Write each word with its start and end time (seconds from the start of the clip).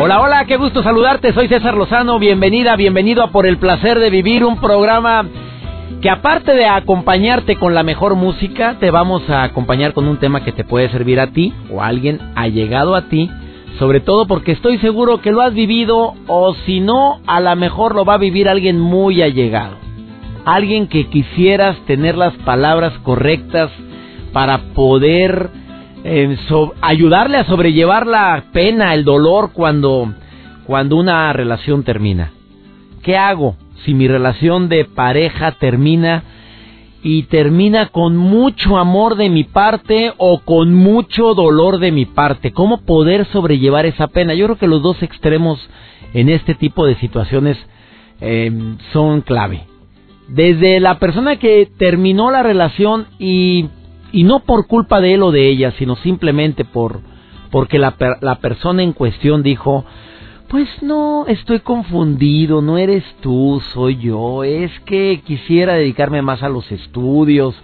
Hola, 0.00 0.20
hola, 0.20 0.44
qué 0.46 0.56
gusto 0.56 0.82
saludarte. 0.82 1.32
Soy 1.32 1.48
César 1.48 1.74
Lozano. 1.74 2.18
Bienvenida, 2.18 2.74
bienvenido 2.74 3.22
a 3.22 3.30
Por 3.30 3.46
el 3.46 3.58
placer 3.58 4.00
de 4.00 4.10
vivir, 4.10 4.44
un 4.44 4.58
programa 4.58 5.24
que 6.02 6.10
aparte 6.10 6.52
de 6.52 6.66
acompañarte 6.66 7.54
con 7.54 7.74
la 7.74 7.84
mejor 7.84 8.16
música, 8.16 8.76
te 8.80 8.90
vamos 8.90 9.30
a 9.30 9.44
acompañar 9.44 9.92
con 9.92 10.08
un 10.08 10.16
tema 10.16 10.42
que 10.42 10.50
te 10.50 10.64
puede 10.64 10.90
servir 10.90 11.20
a 11.20 11.28
ti 11.28 11.54
o 11.70 11.80
a 11.80 11.86
alguien 11.86 12.18
allegado 12.34 12.96
a 12.96 13.02
ti, 13.02 13.30
sobre 13.78 14.00
todo 14.00 14.26
porque 14.26 14.50
estoy 14.50 14.78
seguro 14.78 15.20
que 15.20 15.30
lo 15.30 15.40
has 15.40 15.54
vivido 15.54 16.14
o 16.26 16.54
si 16.66 16.80
no, 16.80 17.20
a 17.28 17.40
lo 17.40 17.54
mejor 17.54 17.94
lo 17.94 18.04
va 18.04 18.14
a 18.14 18.18
vivir 18.18 18.48
alguien 18.48 18.80
muy 18.80 19.22
allegado. 19.22 19.76
Alguien 20.44 20.88
que 20.88 21.06
quisieras 21.06 21.76
tener 21.86 22.16
las 22.16 22.34
palabras 22.38 22.92
correctas 23.04 23.70
para 24.32 24.58
poder 24.74 25.50
ayudarle 26.80 27.38
a 27.38 27.44
sobrellevar 27.44 28.06
la 28.06 28.44
pena, 28.52 28.94
el 28.94 29.04
dolor 29.04 29.52
cuando, 29.52 30.12
cuando 30.66 30.96
una 30.96 31.32
relación 31.32 31.84
termina. 31.84 32.32
¿Qué 33.02 33.16
hago? 33.16 33.56
si 33.84 33.94
mi 33.94 34.08
relación 34.08 34.68
de 34.68 34.84
pareja 34.84 35.52
termina 35.52 36.24
y 37.02 37.24
termina 37.24 37.88
con 37.88 38.16
mucho 38.16 38.78
amor 38.78 39.16
de 39.16 39.28
mi 39.28 39.44
parte 39.44 40.12
o 40.18 40.40
con 40.40 40.72
mucho 40.72 41.34
dolor 41.34 41.78
de 41.78 41.90
mi 41.90 42.06
parte. 42.06 42.52
¿Cómo 42.52 42.82
poder 42.82 43.26
sobrellevar 43.26 43.86
esa 43.86 44.06
pena? 44.06 44.34
Yo 44.34 44.46
creo 44.46 44.58
que 44.58 44.68
los 44.68 44.82
dos 44.82 45.02
extremos 45.02 45.68
en 46.14 46.28
este 46.28 46.54
tipo 46.54 46.86
de 46.86 46.94
situaciones 46.96 47.58
em, 48.20 48.78
son 48.92 49.22
clave. 49.22 49.64
Desde 50.28 50.78
la 50.78 50.98
persona 51.00 51.36
que 51.36 51.68
terminó 51.76 52.30
la 52.30 52.44
relación 52.44 53.06
y, 53.18 53.66
y 54.12 54.24
no 54.24 54.40
por 54.40 54.66
culpa 54.66 55.00
de 55.00 55.14
él 55.14 55.22
o 55.22 55.32
de 55.32 55.48
ella, 55.48 55.72
sino 55.78 55.96
simplemente 55.96 56.64
por 56.64 57.00
porque 57.50 57.78
la, 57.78 57.94
la 58.22 58.36
persona 58.36 58.82
en 58.82 58.94
cuestión 58.94 59.42
dijo, 59.42 59.84
pues 60.52 60.68
no, 60.82 61.26
estoy 61.28 61.60
confundido, 61.60 62.60
no 62.60 62.76
eres 62.76 63.04
tú, 63.22 63.62
soy 63.72 63.96
yo. 63.96 64.44
Es 64.44 64.70
que 64.80 65.22
quisiera 65.24 65.72
dedicarme 65.74 66.20
más 66.20 66.42
a 66.42 66.50
los 66.50 66.70
estudios. 66.70 67.54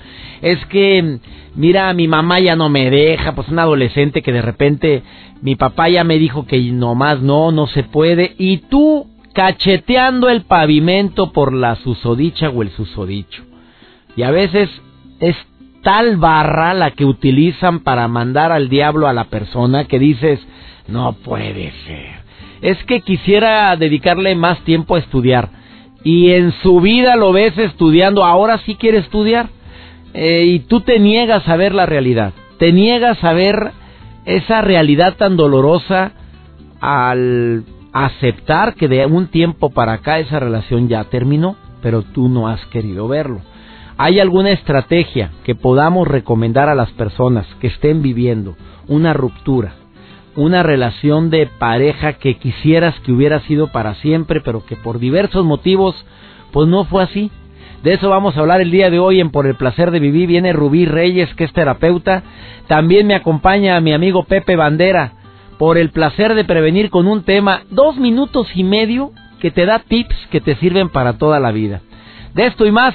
Es 0.40 0.64
que, 0.66 1.18
mira, 1.54 1.92
mi 1.92 2.08
mamá 2.08 2.40
ya 2.40 2.56
no 2.56 2.70
me 2.70 2.90
deja, 2.90 3.34
pues 3.34 3.48
un 3.48 3.58
adolescente 3.58 4.22
que 4.22 4.32
de 4.32 4.40
repente 4.40 5.02
mi 5.42 5.54
papá 5.54 5.90
ya 5.90 6.02
me 6.02 6.18
dijo 6.18 6.46
que 6.46 6.58
nomás 6.72 7.20
no, 7.20 7.52
no 7.52 7.66
se 7.66 7.82
puede. 7.82 8.34
Y 8.38 8.56
tú 8.70 9.06
cacheteando 9.34 10.30
el 10.30 10.44
pavimento 10.44 11.32
por 11.32 11.52
la 11.52 11.76
susodicha 11.76 12.48
o 12.48 12.62
el 12.62 12.70
susodicho. 12.70 13.42
Y 14.16 14.22
a 14.22 14.30
veces 14.30 14.70
es 15.20 15.36
tal 15.88 16.18
barra 16.18 16.74
la 16.74 16.90
que 16.90 17.06
utilizan 17.06 17.80
para 17.80 18.08
mandar 18.08 18.52
al 18.52 18.68
diablo 18.68 19.08
a 19.08 19.14
la 19.14 19.24
persona 19.24 19.84
que 19.84 19.98
dices, 19.98 20.38
no 20.86 21.14
puede 21.14 21.72
ser 21.86 22.28
es 22.60 22.82
que 22.84 23.00
quisiera 23.00 23.76
dedicarle 23.76 24.34
más 24.34 24.58
tiempo 24.64 24.96
a 24.96 24.98
estudiar. 24.98 25.50
Y 26.04 26.30
en 26.32 26.52
su 26.62 26.80
vida 26.80 27.16
lo 27.16 27.32
ves 27.32 27.56
estudiando, 27.58 28.24
ahora 28.24 28.58
sí 28.58 28.76
quiere 28.76 28.98
estudiar. 28.98 29.48
Eh, 30.14 30.44
y 30.46 30.60
tú 30.60 30.80
te 30.80 30.98
niegas 30.98 31.46
a 31.48 31.56
ver 31.56 31.74
la 31.74 31.86
realidad. 31.86 32.32
Te 32.58 32.72
niegas 32.72 33.22
a 33.22 33.32
ver 33.32 33.72
esa 34.24 34.60
realidad 34.62 35.16
tan 35.16 35.36
dolorosa 35.36 36.12
al 36.80 37.64
aceptar 37.92 38.74
que 38.74 38.88
de 38.88 39.06
un 39.06 39.28
tiempo 39.28 39.70
para 39.70 39.94
acá 39.94 40.18
esa 40.18 40.38
relación 40.38 40.88
ya 40.88 41.04
terminó, 41.04 41.56
pero 41.82 42.02
tú 42.02 42.28
no 42.28 42.48
has 42.48 42.64
querido 42.66 43.08
verlo. 43.08 43.40
¿Hay 44.00 44.20
alguna 44.20 44.52
estrategia 44.52 45.32
que 45.42 45.56
podamos 45.56 46.06
recomendar 46.06 46.68
a 46.68 46.76
las 46.76 46.88
personas 46.92 47.46
que 47.60 47.66
estén 47.66 48.00
viviendo 48.00 48.54
una 48.86 49.12
ruptura, 49.12 49.72
una 50.36 50.62
relación 50.62 51.30
de 51.30 51.48
pareja 51.58 52.12
que 52.12 52.36
quisieras 52.36 52.94
que 53.00 53.10
hubiera 53.10 53.40
sido 53.40 53.72
para 53.72 53.96
siempre, 53.96 54.40
pero 54.40 54.64
que 54.64 54.76
por 54.76 55.00
diversos 55.00 55.44
motivos, 55.44 55.96
pues 56.52 56.68
no 56.68 56.84
fue 56.84 57.02
así. 57.02 57.32
De 57.82 57.94
eso 57.94 58.08
vamos 58.08 58.36
a 58.36 58.40
hablar 58.40 58.60
el 58.60 58.70
día 58.70 58.88
de 58.88 59.00
hoy 59.00 59.18
en 59.18 59.30
Por 59.30 59.48
el 59.48 59.56
Placer 59.56 59.90
de 59.90 59.98
Vivir. 59.98 60.28
Viene 60.28 60.52
Rubí 60.52 60.86
Reyes, 60.86 61.34
que 61.34 61.42
es 61.42 61.52
terapeuta. 61.52 62.22
También 62.68 63.04
me 63.04 63.16
acompaña 63.16 63.80
mi 63.80 63.92
amigo 63.92 64.22
Pepe 64.22 64.54
Bandera, 64.54 65.14
por 65.58 65.76
el 65.76 65.90
placer 65.90 66.36
de 66.36 66.44
prevenir 66.44 66.88
con 66.90 67.08
un 67.08 67.24
tema, 67.24 67.62
dos 67.70 67.96
minutos 67.96 68.46
y 68.54 68.62
medio, 68.62 69.10
que 69.40 69.50
te 69.50 69.66
da 69.66 69.80
tips 69.80 70.14
que 70.30 70.40
te 70.40 70.54
sirven 70.54 70.88
para 70.88 71.14
toda 71.14 71.40
la 71.40 71.50
vida. 71.50 71.80
De 72.34 72.46
esto 72.46 72.64
y 72.64 72.70
más, 72.70 72.94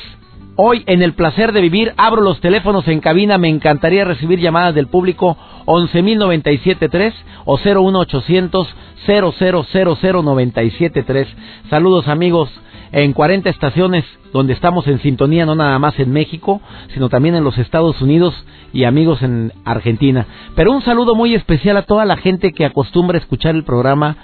Hoy 0.56 0.84
en 0.86 1.02
el 1.02 1.14
placer 1.14 1.52
de 1.52 1.62
vivir 1.62 1.96
abro 1.98 2.22
los 2.22 2.40
teléfonos 2.40 2.88
en 2.88 3.00
cabina, 3.00 3.40
me 3.40 3.50
encantaría 3.50 4.06
recibir 4.06 4.40
llamadas 4.40 4.76
del 4.76 4.86
público 4.86 5.36
11.097.3 5.66 7.12
o 7.46 7.58
01800 7.58 8.68
0000973. 9.08 11.28
Saludos 11.72 12.08
amigos 12.08 12.52
en 12.92 13.14
40 13.14 13.50
estaciones 13.50 14.06
donde 14.32 14.54
estamos 14.54 14.86
en 14.86 15.00
sintonía 15.00 15.48
no 15.48 15.56
nada 15.56 15.80
más 15.80 16.00
en 16.00 16.12
México, 16.12 16.62
sino 16.94 17.10
también 17.10 17.34
en 17.34 17.44
los 17.44 17.58
Estados 17.58 18.00
Unidos 18.00 18.36
y 18.74 18.84
amigos 18.84 19.24
en 19.24 19.54
Argentina. 19.66 20.28
Pero 20.56 20.72
un 20.72 20.84
saludo 20.84 21.16
muy 21.16 21.34
especial 21.34 21.78
a 21.78 21.82
toda 21.82 22.06
la 22.06 22.18
gente 22.18 22.54
que 22.54 22.66
acostumbra 22.66 23.18
escuchar 23.18 23.56
el 23.56 23.64
programa 23.64 24.18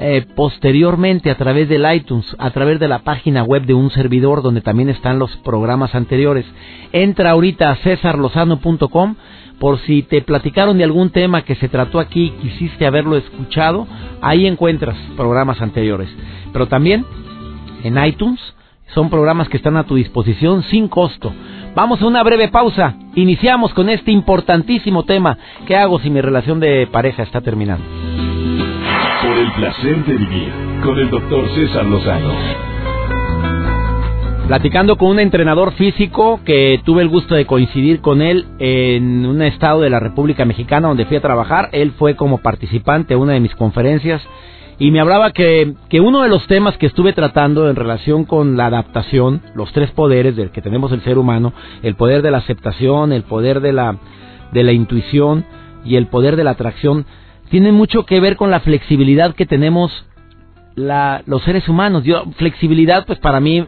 eh, 0.00 0.24
posteriormente 0.36 1.28
a 1.28 1.36
través 1.36 1.68
del 1.68 1.84
iTunes, 1.92 2.24
a 2.38 2.50
través 2.50 2.78
de 2.78 2.86
la 2.86 3.00
página 3.00 3.42
web 3.42 3.64
de 3.64 3.74
un 3.74 3.90
servidor 3.90 4.42
donde 4.42 4.60
también 4.60 4.88
están 4.88 5.18
los 5.18 5.36
programas 5.38 5.96
anteriores. 5.96 6.46
Entra 6.92 7.30
ahorita 7.30 7.70
a 7.70 7.76
cesarlozano.com 7.76 9.16
por 9.58 9.80
si 9.80 10.04
te 10.04 10.22
platicaron 10.22 10.78
de 10.78 10.84
algún 10.84 11.10
tema 11.10 11.42
que 11.42 11.56
se 11.56 11.68
trató 11.68 11.98
aquí 11.98 12.26
y 12.26 12.30
quisiste 12.30 12.86
haberlo 12.86 13.16
escuchado, 13.16 13.88
ahí 14.20 14.46
encuentras 14.46 14.96
programas 15.16 15.60
anteriores. 15.60 16.08
Pero 16.52 16.68
también 16.68 17.04
en 17.82 17.98
iTunes 18.04 18.40
son 18.94 19.10
programas 19.10 19.48
que 19.48 19.56
están 19.56 19.76
a 19.76 19.84
tu 19.84 19.96
disposición 19.96 20.62
sin 20.62 20.86
costo. 20.86 21.32
Vamos 21.74 22.00
a 22.00 22.06
una 22.06 22.22
breve 22.22 22.46
pausa. 22.48 22.94
Iniciamos 23.16 23.74
con 23.74 23.88
este 23.88 24.12
importantísimo 24.12 25.02
tema. 25.02 25.36
¿Qué 25.66 25.74
hago 25.74 25.98
si 25.98 26.08
mi 26.08 26.20
relación 26.20 26.60
de 26.60 26.86
pareja 26.86 27.24
está 27.24 27.40
terminando? 27.40 28.37
Por 29.22 29.36
el 29.36 29.52
placer 29.52 30.04
de 30.04 30.16
vivir 30.16 30.52
con 30.82 30.98
el 30.98 31.10
doctor 31.10 31.48
César 31.54 31.84
Lozano. 31.86 32.32
Platicando 34.46 34.96
con 34.96 35.10
un 35.10 35.20
entrenador 35.20 35.72
físico 35.72 36.40
que 36.44 36.80
tuve 36.84 37.02
el 37.02 37.08
gusto 37.08 37.34
de 37.34 37.44
coincidir 37.44 38.00
con 38.00 38.22
él 38.22 38.46
en 38.60 39.26
un 39.26 39.42
estado 39.42 39.80
de 39.80 39.90
la 39.90 39.98
República 39.98 40.44
Mexicana 40.44 40.88
donde 40.88 41.04
fui 41.04 41.16
a 41.16 41.20
trabajar. 41.20 41.68
Él 41.72 41.92
fue 41.98 42.14
como 42.14 42.38
participante 42.38 43.14
de 43.14 43.20
una 43.20 43.32
de 43.32 43.40
mis 43.40 43.54
conferencias 43.56 44.22
y 44.78 44.92
me 44.92 45.00
hablaba 45.00 45.32
que, 45.32 45.74
que 45.88 46.00
uno 46.00 46.22
de 46.22 46.28
los 46.28 46.46
temas 46.46 46.76
que 46.78 46.86
estuve 46.86 47.12
tratando 47.12 47.68
en 47.68 47.74
relación 47.74 48.24
con 48.24 48.56
la 48.56 48.66
adaptación, 48.66 49.42
los 49.54 49.72
tres 49.72 49.90
poderes 49.90 50.36
del 50.36 50.50
que 50.50 50.62
tenemos 50.62 50.92
el 50.92 51.02
ser 51.02 51.18
humano, 51.18 51.52
el 51.82 51.96
poder 51.96 52.22
de 52.22 52.30
la 52.30 52.38
aceptación, 52.38 53.12
el 53.12 53.24
poder 53.24 53.60
de 53.60 53.72
la, 53.72 53.96
de 54.52 54.62
la 54.62 54.72
intuición 54.72 55.44
y 55.84 55.96
el 55.96 56.06
poder 56.06 56.36
de 56.36 56.44
la 56.44 56.52
atracción, 56.52 57.06
tiene 57.48 57.72
mucho 57.72 58.04
que 58.04 58.20
ver 58.20 58.36
con 58.36 58.50
la 58.50 58.60
flexibilidad 58.60 59.34
que 59.34 59.46
tenemos 59.46 60.06
la, 60.74 61.22
los 61.26 61.42
seres 61.42 61.68
humanos. 61.68 62.04
Yo, 62.04 62.24
flexibilidad, 62.36 63.06
pues 63.06 63.18
para 63.18 63.40
mí, 63.40 63.66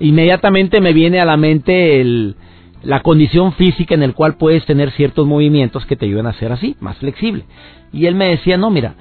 inmediatamente 0.00 0.80
me 0.80 0.92
viene 0.92 1.20
a 1.20 1.24
la 1.24 1.36
mente 1.36 2.00
el, 2.00 2.36
la 2.82 3.00
condición 3.00 3.52
física 3.52 3.94
en 3.94 4.02
el 4.02 4.14
cual 4.14 4.36
puedes 4.36 4.64
tener 4.66 4.90
ciertos 4.92 5.26
movimientos 5.26 5.86
que 5.86 5.96
te 5.96 6.06
ayudan 6.06 6.26
a 6.26 6.34
ser 6.34 6.52
así, 6.52 6.76
más 6.80 6.96
flexible. 6.98 7.44
Y 7.92 8.06
él 8.06 8.14
me 8.14 8.28
decía, 8.28 8.56
no, 8.56 8.70
mira, 8.70 8.94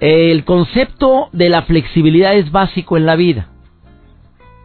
el 0.00 0.44
concepto 0.44 1.28
de 1.32 1.48
la 1.48 1.62
flexibilidad 1.62 2.34
es 2.34 2.50
básico 2.50 2.96
en 2.96 3.06
la 3.06 3.16
vida. 3.16 3.48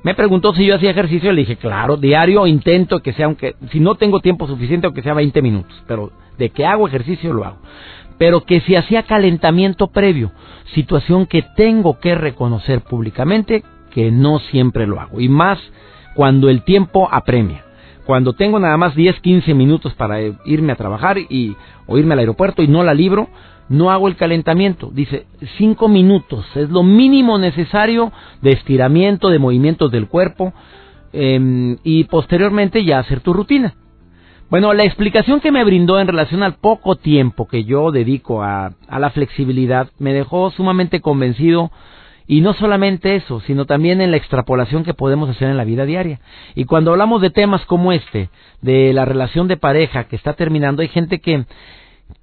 Me 0.04 0.14
preguntó 0.14 0.54
si 0.54 0.66
yo 0.66 0.76
hacía 0.76 0.92
ejercicio, 0.92 1.32
le 1.32 1.42
dije, 1.42 1.56
claro, 1.56 1.98
diario 1.98 2.46
intento 2.46 3.00
que 3.00 3.14
sea, 3.14 3.26
aunque 3.26 3.56
si 3.72 3.80
no 3.80 3.96
tengo 3.96 4.20
tiempo 4.20 4.46
suficiente, 4.46 4.86
aunque 4.86 5.02
sea 5.02 5.16
20 5.16 5.42
minutos, 5.42 5.84
pero 5.88 6.12
de 6.38 6.50
que 6.50 6.66
hago 6.66 6.88
ejercicio 6.88 7.34
lo 7.34 7.44
hago 7.44 7.58
pero 8.18 8.46
que 8.46 8.62
si 8.62 8.76
hacía 8.76 9.04
calentamiento 9.04 9.88
previo, 9.88 10.32
situación 10.74 11.26
que 11.26 11.44
tengo 11.56 12.00
que 12.00 12.16
reconocer 12.16 12.82
públicamente 12.82 13.64
que 13.92 14.12
no 14.12 14.40
siempre 14.40 14.88
lo 14.88 15.00
hago, 15.00 15.20
y 15.22 15.30
más 15.30 15.60
cuando 16.16 16.50
el 16.50 16.64
tiempo 16.64 17.08
apremia, 17.12 17.64
cuando 18.06 18.34
tengo 18.34 18.60
nada 18.60 18.78
más 18.78 18.96
10, 18.96 19.20
15 19.20 19.54
minutos 19.54 19.94
para 19.96 20.20
irme 20.46 20.72
a 20.72 20.76
trabajar 20.76 21.18
y, 21.18 21.56
o 21.88 21.98
irme 21.98 22.14
al 22.14 22.20
aeropuerto 22.20 22.62
y 22.62 22.68
no 22.68 22.84
la 22.84 22.94
libro, 22.94 23.30
no 23.68 23.90
hago 23.90 24.08
el 24.08 24.16
calentamiento. 24.16 24.92
Dice, 24.94 25.26
5 25.58 25.88
minutos 25.88 26.46
es 26.56 26.70
lo 26.70 26.84
mínimo 26.84 27.38
necesario 27.40 28.12
de 28.42 28.52
estiramiento, 28.52 29.30
de 29.30 29.40
movimientos 29.40 29.92
del 29.92 30.08
cuerpo 30.08 30.54
em, 31.14 31.78
y 31.84 32.04
posteriormente 32.06 32.84
ya 32.84 33.00
hacer 33.00 33.22
tu 33.22 33.34
rutina. 33.34 33.74
Bueno, 34.48 34.74
la 34.74 34.84
explicación 34.84 35.42
que 35.42 35.52
me 35.52 35.64
brindó 35.64 36.00
en 36.00 36.08
relación 36.08 36.44
al 36.44 36.54
poco 36.56 36.98
tiempo 36.98 37.48
que 37.48 37.64
yo 37.64 37.92
dedico 37.92 38.44
a, 38.44 38.74
la 38.88 39.10
flexibilidad 39.10 39.90
me 39.98 40.14
dejó 40.14 40.52
sumamente 40.52 41.02
convencido 41.02 41.72
y 42.28 42.42
no 42.42 42.54
solamente 42.54 43.16
eso, 43.16 43.40
sino 43.40 43.66
también 43.66 44.02
en 44.02 44.12
la 44.12 44.18
extrapolación 44.18 44.84
que 44.84 44.94
podemos 44.94 45.30
hacer 45.32 45.50
en 45.50 45.58
la 45.58 45.64
vida 45.64 45.86
diaria. 45.86 46.20
Y 46.54 46.66
cuando 46.66 46.92
hablamos 46.92 47.24
de 47.24 47.32
temas 47.32 47.66
como 47.66 47.92
este, 47.92 48.30
de 48.62 48.94
la 48.94 49.06
relación 49.06 49.48
de 49.48 49.58
pareja 49.58 50.04
que 50.04 50.16
está 50.16 50.34
terminando, 50.34 50.84
hay 50.84 50.90
gente 50.90 51.20
que, 51.20 51.46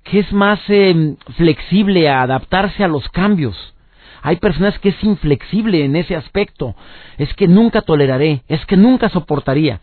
que 0.05 0.21
es 0.21 0.33
más 0.33 0.61
em, 0.69 1.17
flexible 1.37 2.09
a 2.09 2.23
adaptarse 2.23 2.85
a 2.85 2.89
los 2.89 3.09
cambios. 3.09 3.75
Hay 4.23 4.37
personas 4.37 4.79
que 4.79 4.91
es 4.91 5.05
inflexible 5.05 5.85
en 5.85 5.97
ese 5.97 6.15
aspecto. 6.15 6.77
Es 7.19 7.35
que 7.35 7.49
nunca 7.49 7.83
toleraré, 7.83 8.43
es 8.47 8.65
que 8.67 8.77
nunca 8.77 9.09
soportaría. 9.09 9.81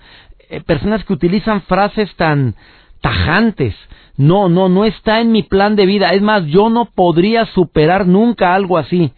Eh, 0.49 0.61
personas 0.61 1.03
que 1.05 1.13
utilizan 1.13 1.61
frases 1.61 2.13
tan 2.15 2.55
tajantes. 3.01 3.75
No, 4.17 4.49
no, 4.49 4.67
no 4.67 4.83
está 4.83 5.21
en 5.21 5.31
mi 5.31 5.43
plan 5.43 5.75
de 5.75 5.85
vida. 5.85 6.09
Es 6.09 6.21
más, 6.21 6.45
yo 6.45 6.69
no 6.69 6.85
podría 6.85 7.45
superar 7.45 8.05
nunca 8.05 8.53
algo 8.53 8.77
así 8.77 9.13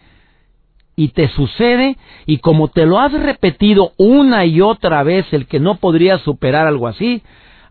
y 0.94 1.08
te 1.08 1.28
sucede 1.28 1.96
y 2.26 2.38
como 2.38 2.68
te 2.68 2.86
lo 2.86 2.98
has 2.98 3.12
repetido 3.12 3.92
una 3.96 4.44
y 4.44 4.60
otra 4.60 5.02
vez 5.02 5.26
el 5.32 5.46
que 5.46 5.58
no 5.58 5.76
podrías 5.76 6.20
superar 6.20 6.66
algo 6.66 6.86
así, 6.86 7.22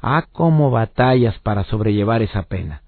ah, 0.01 0.25
cómo 0.31 0.71
batallas 0.71 1.37
para 1.39 1.63
sobrellevar 1.65 2.21
esa 2.21 2.43
pena. 2.43 2.80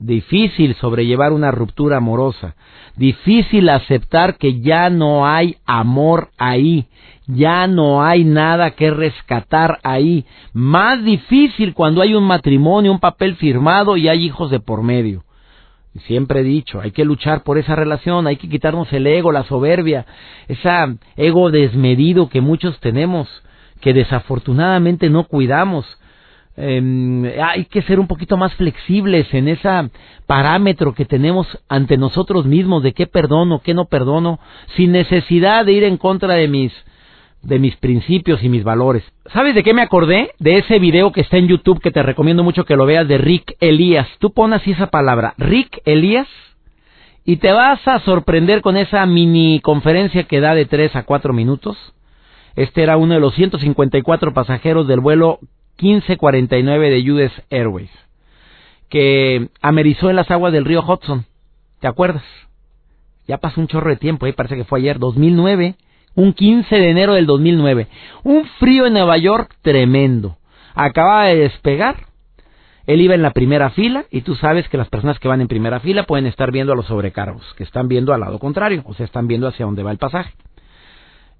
Difícil 0.00 0.74
sobrellevar 0.76 1.30
una 1.34 1.50
ruptura 1.50 1.98
amorosa, 1.98 2.56
difícil 2.96 3.68
aceptar 3.68 4.38
que 4.38 4.60
ya 4.60 4.88
no 4.88 5.26
hay 5.26 5.58
amor 5.66 6.30
ahí, 6.38 6.86
ya 7.26 7.66
no 7.66 8.02
hay 8.02 8.24
nada 8.24 8.70
que 8.70 8.90
rescatar 8.90 9.78
ahí, 9.82 10.24
más 10.54 11.04
difícil 11.04 11.74
cuando 11.74 12.00
hay 12.00 12.14
un 12.14 12.24
matrimonio, 12.24 12.92
un 12.92 12.98
papel 12.98 13.36
firmado 13.36 13.98
y 13.98 14.08
hay 14.08 14.24
hijos 14.24 14.50
de 14.50 14.58
por 14.58 14.82
medio. 14.82 15.22
Siempre 16.06 16.40
he 16.40 16.44
dicho, 16.44 16.80
hay 16.80 16.92
que 16.92 17.04
luchar 17.04 17.42
por 17.42 17.58
esa 17.58 17.76
relación, 17.76 18.26
hay 18.26 18.36
que 18.36 18.48
quitarnos 18.48 18.90
el 18.94 19.06
ego, 19.06 19.32
la 19.32 19.44
soberbia, 19.44 20.06
ese 20.48 20.70
ego 21.16 21.50
desmedido 21.50 22.30
que 22.30 22.40
muchos 22.40 22.80
tenemos, 22.80 23.28
que 23.82 23.92
desafortunadamente 23.92 25.10
no 25.10 25.24
cuidamos. 25.24 25.84
Em, 26.56 27.24
hay 27.42 27.64
que 27.66 27.82
ser 27.82 28.00
un 28.00 28.06
poquito 28.06 28.36
más 28.36 28.54
flexibles 28.54 29.32
en 29.32 29.48
ese 29.48 29.68
parámetro 30.26 30.94
que 30.94 31.04
tenemos 31.04 31.46
ante 31.68 31.96
nosotros 31.96 32.44
mismos 32.44 32.82
de 32.82 32.92
qué 32.92 33.06
perdono, 33.06 33.60
qué 33.60 33.72
no 33.72 33.86
perdono, 33.86 34.40
sin 34.76 34.92
necesidad 34.92 35.64
de 35.64 35.72
ir 35.72 35.84
en 35.84 35.96
contra 35.96 36.34
de 36.34 36.48
mis 36.48 36.72
de 37.42 37.58
mis 37.58 37.74
principios 37.76 38.42
y 38.42 38.50
mis 38.50 38.64
valores. 38.64 39.02
¿Sabes 39.32 39.54
de 39.54 39.62
qué 39.62 39.72
me 39.72 39.80
acordé? 39.80 40.32
De 40.38 40.58
ese 40.58 40.78
video 40.78 41.10
que 41.10 41.22
está 41.22 41.38
en 41.38 41.48
YouTube 41.48 41.80
que 41.80 41.90
te 41.90 42.02
recomiendo 42.02 42.42
mucho 42.42 42.66
que 42.66 42.76
lo 42.76 42.84
veas 42.84 43.08
de 43.08 43.16
Rick 43.16 43.56
Elías. 43.60 44.06
Tú 44.18 44.32
pon 44.32 44.52
así 44.52 44.72
esa 44.72 44.88
palabra, 44.88 45.32
Rick 45.38 45.80
Elías, 45.86 46.28
y 47.24 47.36
te 47.36 47.52
vas 47.52 47.86
a 47.88 48.00
sorprender 48.00 48.60
con 48.60 48.76
esa 48.76 49.06
mini 49.06 49.60
conferencia 49.60 50.24
que 50.24 50.40
da 50.40 50.54
de 50.54 50.66
3 50.66 50.96
a 50.96 51.04
4 51.04 51.32
minutos. 51.32 51.78
Este 52.56 52.82
era 52.82 52.96
uno 52.96 53.14
de 53.14 53.20
los 53.20 53.34
154 53.34 54.34
pasajeros 54.34 54.86
del 54.86 55.00
vuelo 55.00 55.38
1549 55.80 56.90
de 56.90 57.12
US 57.12 57.32
Airways, 57.50 57.90
que 58.88 59.48
amerizó 59.60 60.10
en 60.10 60.16
las 60.16 60.30
aguas 60.30 60.52
del 60.52 60.64
río 60.64 60.82
Hudson. 60.86 61.24
¿Te 61.80 61.86
acuerdas? 61.86 62.24
Ya 63.26 63.38
pasó 63.38 63.60
un 63.60 63.68
chorro 63.68 63.90
de 63.90 63.96
tiempo, 63.96 64.26
ahí 64.26 64.32
parece 64.32 64.56
que 64.56 64.64
fue 64.64 64.80
ayer, 64.80 64.98
2009 64.98 65.76
un 66.14 66.32
15 66.32 66.74
de 66.74 66.90
enero 66.90 67.14
del 67.14 67.26
2009. 67.26 67.88
Un 68.24 68.44
frío 68.58 68.86
en 68.86 68.94
Nueva 68.94 69.16
York 69.18 69.54
tremendo. 69.62 70.36
Acaba 70.74 71.26
de 71.26 71.36
despegar. 71.36 72.06
Él 72.86 73.00
iba 73.00 73.14
en 73.14 73.22
la 73.22 73.32
primera 73.32 73.70
fila 73.70 74.04
y 74.10 74.22
tú 74.22 74.34
sabes 74.34 74.68
que 74.68 74.76
las 74.76 74.88
personas 74.88 75.18
que 75.18 75.28
van 75.28 75.40
en 75.40 75.48
primera 75.48 75.80
fila 75.80 76.04
pueden 76.04 76.26
estar 76.26 76.50
viendo 76.50 76.72
a 76.72 76.76
los 76.76 76.86
sobrecargos, 76.86 77.54
que 77.54 77.62
están 77.62 77.88
viendo 77.88 78.12
al 78.12 78.20
lado 78.20 78.38
contrario, 78.38 78.82
o 78.84 78.94
sea, 78.94 79.06
están 79.06 79.28
viendo 79.28 79.46
hacia 79.46 79.66
dónde 79.66 79.82
va 79.82 79.92
el 79.92 79.98
pasaje. 79.98 80.32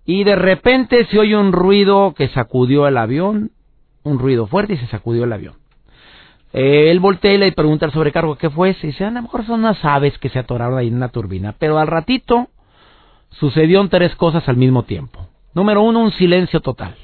Y 0.04 0.25
de 0.25 0.37
repente 0.37 1.06
se 1.06 1.19
oye 1.19 1.37
un 1.37 1.52
ruido 1.52 2.14
que 2.16 2.28
sacudió 2.28 2.87
el 2.87 2.96
avión, 2.96 3.50
un 4.02 4.19
ruido 4.19 4.47
fuerte 4.47 4.75
y 4.75 4.76
se 4.79 4.87
sacudió 4.87 5.25
el 5.25 5.32
avión. 5.32 5.55
él 6.52 7.00
voltea 7.00 7.35
y 7.35 7.38
le 7.38 7.52
pregunta 7.52 7.87
al 7.87 7.93
sobrecargo 7.93 8.37
qué 8.37 8.50
fue. 8.50 8.76
Y 8.82 8.87
dice, 8.87 9.05
a 9.05 9.11
lo 9.11 9.23
mejor 9.23 9.44
son 9.47 9.61
unas 9.61 9.85
aves 9.85 10.19
que 10.19 10.29
se 10.29 10.38
atoraron 10.38 10.79
ahí 10.79 10.88
en 10.88 10.97
una 10.97 11.08
turbina. 11.08 11.55
Pero 11.58 11.79
al 11.79 11.87
ratito 11.87 12.49
sucedieron 13.31 13.88
tres 13.88 14.14
cosas 14.17 14.49
al 14.49 14.56
mismo 14.56 14.82
tiempo. 14.85 15.29
Número 15.55 15.82
uno, 15.82 16.00
un 16.00 16.12
silencio 16.12 16.61
total. 16.61 16.94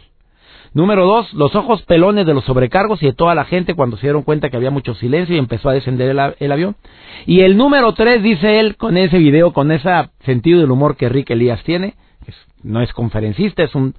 Número 0.77 1.07
dos, 1.07 1.33
los 1.33 1.55
ojos 1.55 1.81
pelones 1.83 2.27
de 2.27 2.35
los 2.35 2.45
sobrecargos 2.45 3.03
y 3.03 3.07
de 3.07 3.15
toda 3.15 3.35
la 3.35 3.47
gente 3.47 3.75
cuando 3.75 3.97
se 3.97 4.03
dieron 4.03 4.23
cuenta 4.23 4.51
que 4.51 4.59
había 4.59 4.71
mucho 4.71 4.95
silencio 4.95 5.35
y 5.35 5.39
empezó 5.39 5.71
a 5.71 5.73
descender 5.73 6.11
el, 6.39 6.53
avión. 6.53 6.77
Y 7.25 7.41
el 7.41 7.57
número 7.57 7.95
tres, 7.95 8.23
dice 8.23 8.61
él, 8.61 8.77
con 8.77 8.99
ese 8.99 9.17
video, 9.17 9.55
con 9.55 9.73
ese 9.73 9.89
sentido 10.27 10.61
del 10.61 10.71
humor 10.71 10.97
que 10.97 11.09
Rick 11.09 11.31
Elías 11.31 11.63
tiene, 11.63 11.95
no 12.63 12.83
es 12.83 12.93
conferencista, 12.93 13.63
es 13.63 13.75
un 13.75 13.95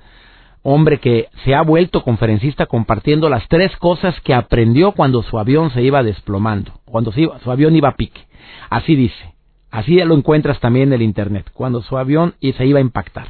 hombre 0.64 1.00
que 1.00 1.30
se 1.44 1.56
ha 1.56 1.62
vuelto 1.62 2.04
conferencista 2.04 2.66
compartiendo 2.66 3.30
las 3.30 3.48
tres 3.48 3.76
cosas 3.78 4.20
que 4.22 4.34
aprendió 4.34 4.92
cuando 4.92 5.24
su 5.24 5.40
avión 5.40 5.72
se 5.72 5.82
iba 5.82 6.04
desplomando, 6.04 6.74
cuando 6.86 7.12
su 7.12 7.52
avión 7.52 7.76
iba 7.76 7.90
a 7.90 7.96
pique. 7.96 8.22
Así 8.70 8.96
dice. 8.96 9.36
Así 9.72 10.00
lo 10.00 10.16
encuentras 10.16 10.60
también 10.60 10.90
en 10.90 10.94
el 10.94 11.02
Internet, 11.02 11.50
cuando 11.54 11.82
su 11.82 11.98
avión 11.98 12.36
se 12.42 12.66
iba 12.66 12.80
a 12.80 12.82
impactar. 12.82 13.28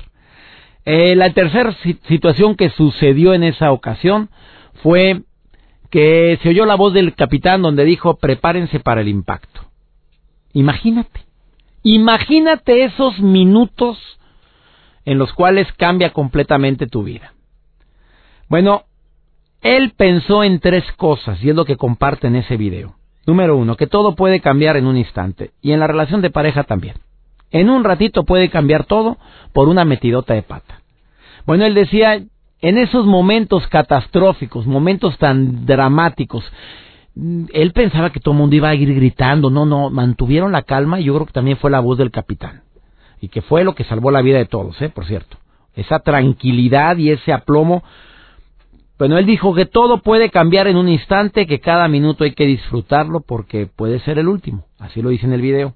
Eh, 0.85 1.15
la 1.15 1.33
tercera 1.33 1.75
situación 2.07 2.56
que 2.56 2.69
sucedió 2.69 3.33
en 3.33 3.44
esa 3.44 3.71
ocasión 3.71 4.30
fue 4.81 5.23
que 5.89 6.39
se 6.41 6.50
oyó 6.50 6.65
la 6.65 6.75
voz 6.75 6.94
del 6.94 7.15
capitán 7.15 7.62
donde 7.62 7.83
dijo 7.83 8.18
prepárense 8.18 8.80
para 8.80 9.01
el 9.01 9.07
impacto. 9.07 9.62
Imagínate, 10.53 11.21
imagínate 11.83 12.85
esos 12.85 13.19
minutos 13.19 13.97
en 15.07 15.18
los 15.18 15.31
cuales 15.31 15.71
cambia 15.77 16.12
completamente 16.12 16.86
tu 16.86 17.04
vida. 17.04 17.31
Bueno, 18.50 18.83
él 19.62 19.94
pensó 19.95 20.44
en 20.44 20.59
tres 20.59 20.83
cosas 20.98 21.42
y 21.42 21.50
es 21.50 21.56
lo 21.56 21.63
que 21.63 21.77
comparte 21.77 22.27
en 22.27 22.36
ese 22.36 22.57
video. 22.57 22.95
Número 23.26 23.56
uno, 23.56 23.78
que 23.78 23.87
todo 23.87 24.16
puede 24.16 24.42
cambiar 24.42 24.76
en 24.76 24.85
un 24.85 24.97
instante 24.97 25.52
y 25.61 25.71
en 25.71 25.80
la 25.80 25.87
relación 25.87 26.21
de 26.21 26.30
pareja 26.30 26.64
también. 26.64 26.95
En 27.52 27.69
un 27.69 27.85
ratito 27.85 28.26
puede 28.26 28.49
cambiar 28.49 28.83
todo 28.83 29.18
por 29.54 29.69
una 29.69 29.85
metidota 29.85 30.33
de 30.33 30.44
pata. 30.44 30.81
Bueno, 31.45 31.64
él 31.64 31.73
decía, 31.73 32.21
en 32.59 32.78
esos 32.78 33.06
momentos 33.06 33.66
catastróficos, 33.68 34.68
momentos 34.68 35.18
tan 35.18 35.66
dramáticos, 35.66 36.44
él 37.16 37.71
pensaba 37.71 38.09
que 38.09 38.19
todo 38.19 38.33
el 38.33 38.40
mundo 38.40 38.57
iba 38.57 38.68
a 38.68 38.76
ir 38.76 38.94
gritando, 38.94 39.49
no, 39.49 39.66
no, 39.66 39.90
mantuvieron 39.90 40.52
la 40.52 40.64
calma 40.64 40.99
y 40.99 41.06
yo 41.06 41.14
creo 41.14 41.28
que 41.28 41.33
también 41.33 41.56
fue 41.56 41.71
la 41.71 41.80
voz 41.80 41.97
del 41.97 42.11
capitán. 42.11 42.64
Y 43.21 43.30
que 43.30 43.42
fue 43.42 43.64
lo 43.64 43.76
que 43.76 43.83
salvó 43.83 44.12
la 44.12 44.21
vida 44.21 44.38
de 44.38 44.45
todos, 44.45 44.81
¿eh? 44.81 44.90
Por 44.90 45.06
cierto. 45.06 45.38
Esa 45.76 46.00
tranquilidad 46.00 46.97
y 46.97 47.12
ese 47.12 47.33
aplomo 47.33 47.83
bueno, 49.00 49.19
él 49.19 49.28
dijo 49.28 49.54
que 49.54 49.68
todo 49.68 50.00
puede 50.00 50.31
cambiar 50.31 50.68
en 50.68 50.76
un 50.76 50.90
instante, 50.90 51.45
que 51.45 51.59
cada 51.59 51.88
minuto 51.88 52.24
hay 52.24 52.33
que 52.33 52.47
disfrutarlo 52.47 53.19
porque 53.21 53.68
puede 53.68 54.00
ser 54.00 54.18
el 54.18 54.28
último. 54.28 54.66
Así 54.80 55.04
lo 55.04 55.09
dice 55.09 55.28
en 55.28 55.33
el 55.33 55.42
video. 55.42 55.76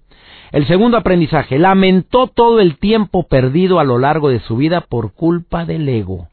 El 0.51 0.65
segundo 0.65 0.97
aprendizaje, 0.97 1.59
lamentó 1.59 2.27
todo 2.27 2.59
el 2.59 2.77
tiempo 2.77 3.27
perdido 3.27 3.79
a 3.79 3.83
lo 3.83 3.99
largo 3.99 4.29
de 4.29 4.39
su 4.39 4.57
vida 4.57 4.81
por 4.81 5.13
culpa 5.13 5.65
del 5.65 5.87
ego. 5.87 6.29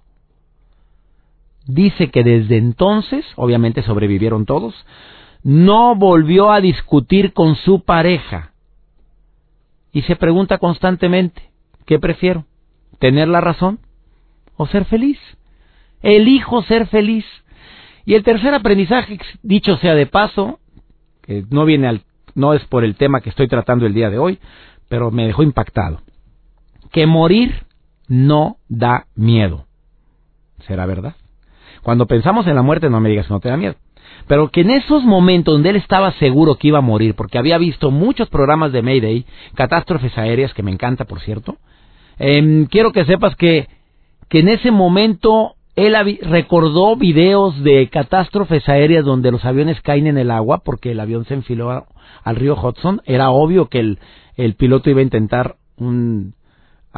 Dice 1.66 2.08
que 2.08 2.24
desde 2.24 2.56
entonces, 2.56 3.26
obviamente 3.36 3.82
sobrevivieron 3.82 4.46
todos, 4.46 4.74
no 5.42 5.94
volvió 5.94 6.50
a 6.50 6.62
discutir 6.62 7.34
con 7.34 7.54
su 7.56 7.80
pareja. 7.80 8.52
Y 9.92 10.02
se 10.02 10.16
pregunta 10.16 10.58
constantemente, 10.58 11.42
¿qué 11.86 11.98
prefiero? 11.98 12.44
¿Tener 12.98 13.28
la 13.28 13.40
razón 13.40 13.78
o 14.56 14.66
ser 14.66 14.84
feliz? 14.84 15.18
Elijo 16.02 16.62
ser 16.62 16.86
feliz. 16.88 17.24
Y 18.04 18.14
el 18.14 18.22
tercer 18.22 18.54
aprendizaje, 18.54 19.18
dicho 19.42 19.76
sea 19.76 19.94
de 19.94 20.06
paso, 20.06 20.60
que 21.22 21.44
no 21.50 21.64
viene 21.64 21.88
al, 21.88 22.02
no 22.34 22.54
es 22.54 22.64
por 22.64 22.84
el 22.84 22.96
tema 22.96 23.20
que 23.20 23.30
estoy 23.30 23.48
tratando 23.48 23.86
el 23.86 23.94
día 23.94 24.10
de 24.10 24.18
hoy, 24.18 24.38
pero 24.88 25.10
me 25.10 25.26
dejó 25.26 25.42
impactado. 25.42 26.00
Que 26.90 27.06
morir 27.06 27.66
no 28.08 28.56
da 28.68 29.06
miedo. 29.14 29.66
¿Será 30.66 30.86
verdad? 30.86 31.16
Cuando 31.82 32.06
pensamos 32.06 32.46
en 32.46 32.54
la 32.54 32.62
muerte, 32.62 32.90
no 32.90 33.00
me 33.00 33.10
digas 33.10 33.26
que 33.26 33.32
no 33.34 33.40
te 33.40 33.48
da 33.48 33.56
miedo. 33.56 33.76
Pero 34.26 34.48
que 34.48 34.60
en 34.60 34.70
esos 34.70 35.04
momentos 35.04 35.54
donde 35.54 35.70
él 35.70 35.76
estaba 35.76 36.12
seguro 36.12 36.56
que 36.56 36.68
iba 36.68 36.78
a 36.78 36.82
morir, 36.82 37.14
porque 37.14 37.38
había 37.38 37.58
visto 37.58 37.90
muchos 37.90 38.28
programas 38.28 38.72
de 38.72 38.82
Mayday, 38.82 39.24
catástrofes 39.54 40.16
aéreas, 40.18 40.52
que 40.54 40.62
me 40.62 40.70
encanta, 40.70 41.04
por 41.04 41.20
cierto, 41.20 41.56
em, 42.18 42.66
quiero 42.66 42.92
que 42.92 43.04
sepas 43.04 43.34
que, 43.36 43.68
que 44.28 44.40
en 44.40 44.48
ese 44.48 44.70
momento 44.70 45.54
él 45.76 45.94
recordó 46.22 46.96
videos 46.96 47.62
de 47.62 47.88
catástrofes 47.88 48.68
aéreas 48.68 49.04
donde 49.04 49.30
los 49.30 49.44
aviones 49.44 49.80
caen 49.80 50.08
en 50.08 50.18
el 50.18 50.32
agua 50.32 50.62
porque 50.64 50.90
el 50.90 50.98
avión 50.98 51.24
se 51.24 51.34
enfiló 51.34 51.86
al 52.24 52.36
río 52.36 52.56
Hudson. 52.60 53.00
Era 53.04 53.30
obvio 53.30 53.68
que 53.68 53.78
el, 53.78 53.98
el 54.36 54.54
piloto 54.54 54.90
iba 54.90 54.98
a 54.98 55.04
intentar 55.04 55.54
un 55.76 56.34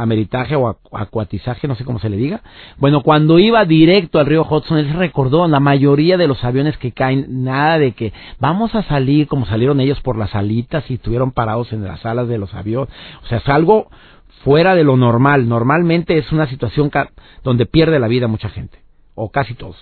ameritaje 0.03 0.57
o 0.57 0.79
acuatizaje, 0.93 1.69
no 1.69 1.75
sé 1.75 1.85
cómo 1.85 1.99
se 1.99 2.09
le 2.09 2.17
diga. 2.17 2.43
Bueno, 2.79 3.03
cuando 3.03 3.39
iba 3.39 3.65
directo 3.65 4.19
al 4.19 4.27
río 4.27 4.47
Hudson, 4.49 4.79
él 4.79 4.93
recordó 4.95 5.47
la 5.47 5.61
mayoría 5.61 6.17
de 6.17 6.27
los 6.27 6.43
aviones 6.45 6.77
que 6.79 6.93
caen, 6.93 7.45
nada 7.45 7.79
de 7.79 7.93
que 7.93 8.13
vamos 8.39 8.75
a 8.75 8.83
salir 8.83 9.27
como 9.29 9.47
salieron 9.47 9.81
ellos 9.81 10.01
por 10.01 10.17
las 10.17 10.35
alitas 10.35 10.91
y 10.91 10.95
estuvieron 10.95 11.33
parados 11.33 11.73
en 11.73 11.85
las 11.85 12.05
alas 12.07 12.29
de 12.29 12.39
los 12.39 12.55
aviones. 12.55 12.93
O 13.23 13.27
sea, 13.27 13.39
es 13.39 13.49
algo 13.49 13.89
fuera 14.45 14.75
de 14.75 14.85
lo 14.85 14.97
normal. 14.97 15.49
Normalmente 15.49 16.17
es 16.19 16.33
una 16.33 16.47
situación 16.47 16.91
donde 17.45 17.67
pierde 17.67 17.99
la 17.99 18.09
vida 18.09 18.27
mucha 18.27 18.49
gente, 18.49 18.79
o 19.15 19.31
casi 19.31 19.55
todos. 19.55 19.77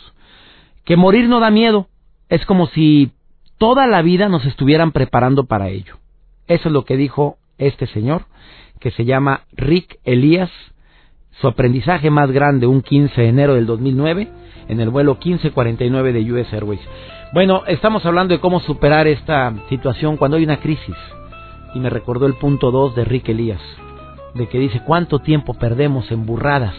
Que 0.85 0.97
morir 0.97 1.29
no 1.29 1.41
da 1.41 1.51
miedo. 1.51 1.89
Es 2.29 2.45
como 2.45 2.67
si 2.67 3.13
toda 3.57 3.87
la 3.87 4.03
vida 4.03 4.29
nos 4.29 4.45
estuvieran 4.45 4.93
preparando 4.93 5.45
para 5.45 5.69
ello. 5.69 5.97
Eso 6.47 6.69
es 6.69 6.73
lo 6.73 6.85
que 6.85 6.97
dijo 6.97 7.39
este 7.59 7.87
señor 7.87 8.27
que 8.79 8.91
se 8.91 9.05
llama 9.05 9.43
Rick 9.53 9.99
Elías. 10.05 10.51
Su 11.41 11.47
aprendizaje 11.47 12.11
más 12.11 12.31
grande 12.33 12.67
un 12.67 12.83
15 12.83 13.21
de 13.21 13.29
enero 13.29 13.55
del 13.55 13.67
2009 13.67 14.29
en 14.69 14.81
el 14.81 14.91
vuelo 14.91 15.15
1549 15.15 16.13
de 16.13 16.33
US 16.33 16.53
Airways. 16.53 16.81
Bueno, 17.33 17.63
estamos 17.67 18.05
hablando 18.07 18.35
de 18.35 18.41
cómo 18.41 18.61
superar 18.61 19.07
esta 19.07 19.53
situación 19.69 20.17
cuando 20.17 20.37
hay 20.37 20.45
una 20.45 20.61
crisis. 20.61 20.97
Y 21.75 21.79
me 21.81 21.91
recordó 21.91 22.27
el 22.27 22.35
punto 22.35 22.71
2 22.71 22.95
de 22.95 23.05
Rick 23.05 23.29
Elías, 23.29 23.61
de 24.35 24.49
que 24.49 24.59
dice 24.59 24.81
cuánto 24.85 25.19
tiempo 25.19 25.55
perdemos 25.55 26.11
en 26.11 26.25
burradas, 26.25 26.75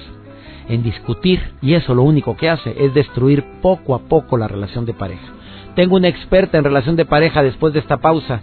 en 0.67 0.81
discutir, 0.81 1.53
y 1.61 1.75
eso 1.75 1.93
lo 1.93 2.01
único 2.01 2.35
que 2.35 2.49
hace 2.49 2.75
es 2.83 2.93
destruir 2.93 3.45
poco 3.61 3.93
a 3.93 3.99
poco 3.99 4.37
la 4.37 4.47
relación 4.47 4.85
de 4.85 4.93
pareja. 4.93 5.27
Tengo 5.75 5.95
una 5.95 6.07
experta 6.07 6.57
en 6.57 6.63
relación 6.63 6.95
de 6.95 7.05
pareja 7.05 7.43
después 7.43 7.73
de 7.73 7.79
esta 7.79 7.97
pausa 7.97 8.41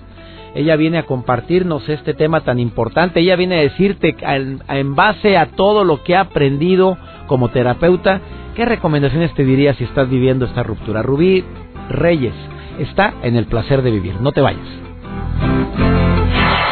ella 0.57 0.77
viene 0.77 0.97
a 0.97 1.03
compartirnos 1.03 1.87
este 1.91 2.15
tema 2.15 2.41
tan 2.41 2.59
importante. 2.59 3.21
Ella 3.21 3.37
viene 3.37 3.59
a 3.59 3.61
decirte, 3.61 4.17
en 4.23 4.95
base 4.95 5.37
a 5.37 5.49
todo 5.49 5.85
lo 5.85 6.03
que 6.03 6.17
ha 6.17 6.21
aprendido 6.21 6.97
como 7.27 7.51
terapeuta, 7.51 8.23
¿qué 8.55 8.65
recomendaciones 8.65 9.35
te 9.35 9.45
diría 9.45 9.75
si 9.75 9.85
estás 9.85 10.09
viviendo 10.09 10.47
esta 10.47 10.63
ruptura? 10.63 11.03
Rubí 11.03 11.45
Reyes 11.91 12.33
está 12.79 13.13
en 13.23 13.37
el 13.37 13.45
placer 13.45 13.83
de 13.83 13.91
vivir. 13.91 14.15
No 14.23 14.33
te 14.33 14.41
vayas. 14.41 14.67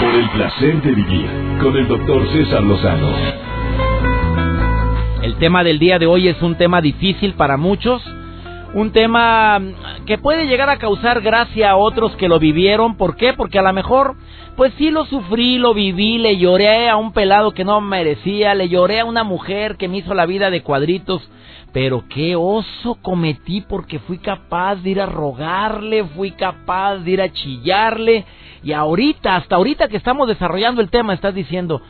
Por 0.00 0.14
el 0.14 0.30
placer 0.30 0.80
de 0.80 0.92
vivir 0.92 1.26
con 1.60 1.76
el 1.76 1.86
doctor 1.86 2.26
César 2.32 2.62
Lozano. 2.62 3.08
El 5.22 5.34
tema 5.36 5.62
del 5.62 5.78
día 5.78 5.98
de 5.98 6.06
hoy 6.06 6.28
es 6.28 6.40
un 6.40 6.54
tema 6.54 6.80
difícil 6.80 7.34
para 7.34 7.58
muchos 7.58 8.02
un 8.74 8.90
tema 8.90 9.60
que 10.04 10.18
puede 10.18 10.46
llegar 10.46 10.68
a 10.68 10.78
causar 10.78 11.20
gracia 11.20 11.70
a 11.70 11.76
otros 11.76 12.14
que 12.16 12.28
lo 12.28 12.40
vivieron. 12.40 12.96
¿Por 12.96 13.16
qué? 13.16 13.32
Porque 13.32 13.58
a 13.58 13.62
lo 13.62 13.72
mejor, 13.72 14.16
pues 14.56 14.72
sí 14.76 14.90
lo 14.90 15.06
sufrí, 15.06 15.58
lo 15.58 15.74
viví, 15.74 16.18
le 16.18 16.36
lloré 16.38 16.88
a 16.88 16.96
un 16.96 17.12
pelado 17.12 17.52
que 17.52 17.64
no 17.64 17.80
merecía, 17.80 18.54
le 18.54 18.68
lloré 18.68 19.00
a 19.00 19.04
una 19.04 19.22
mujer 19.22 19.76
que 19.76 19.88
me 19.88 19.98
hizo 19.98 20.12
la 20.12 20.26
vida 20.26 20.50
de 20.50 20.62
cuadritos. 20.62 21.22
Pero 21.72 22.04
qué 22.08 22.36
oso 22.36 22.96
cometí 23.00 23.60
porque 23.60 24.00
fui 24.00 24.18
capaz 24.18 24.76
de 24.76 24.90
ir 24.90 25.00
a 25.00 25.06
rogarle, 25.06 26.04
fui 26.04 26.32
capaz 26.32 26.96
de 26.98 27.10
ir 27.12 27.22
a 27.22 27.32
chillarle. 27.32 28.24
Y 28.62 28.72
ahorita, 28.72 29.36
hasta 29.36 29.56
ahorita 29.56 29.88
que 29.88 29.96
estamos 29.96 30.26
desarrollando 30.26 30.80
el 30.80 30.90
tema, 30.90 31.14
estás 31.14 31.34
diciendo, 31.34 31.80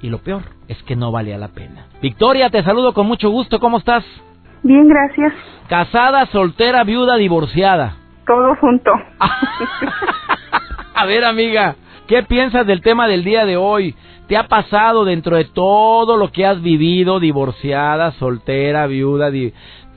y 0.00 0.08
lo 0.08 0.18
peor 0.18 0.42
es 0.68 0.82
que 0.84 0.96
no 0.96 1.12
valía 1.12 1.36
la 1.36 1.48
pena. 1.48 1.88
Victoria, 2.00 2.48
te 2.48 2.62
saludo 2.62 2.94
con 2.94 3.06
mucho 3.06 3.30
gusto, 3.30 3.60
¿cómo 3.60 3.78
estás? 3.78 4.04
Bien, 4.62 4.86
gracias. 4.88 5.32
Casada, 5.68 6.26
soltera, 6.26 6.84
viuda, 6.84 7.16
divorciada. 7.16 7.96
Todo 8.26 8.54
junto. 8.56 8.92
A 10.94 11.06
ver, 11.06 11.24
amiga, 11.24 11.74
¿qué 12.06 12.22
piensas 12.22 12.66
del 12.66 12.80
tema 12.80 13.08
del 13.08 13.24
día 13.24 13.44
de 13.44 13.56
hoy? 13.56 13.94
¿Te 14.28 14.36
ha 14.36 14.46
pasado 14.46 15.04
dentro 15.04 15.36
de 15.36 15.46
todo 15.46 16.16
lo 16.16 16.30
que 16.30 16.46
has 16.46 16.62
vivido, 16.62 17.18
divorciada, 17.18 18.12
soltera, 18.12 18.86
viuda, 18.86 19.30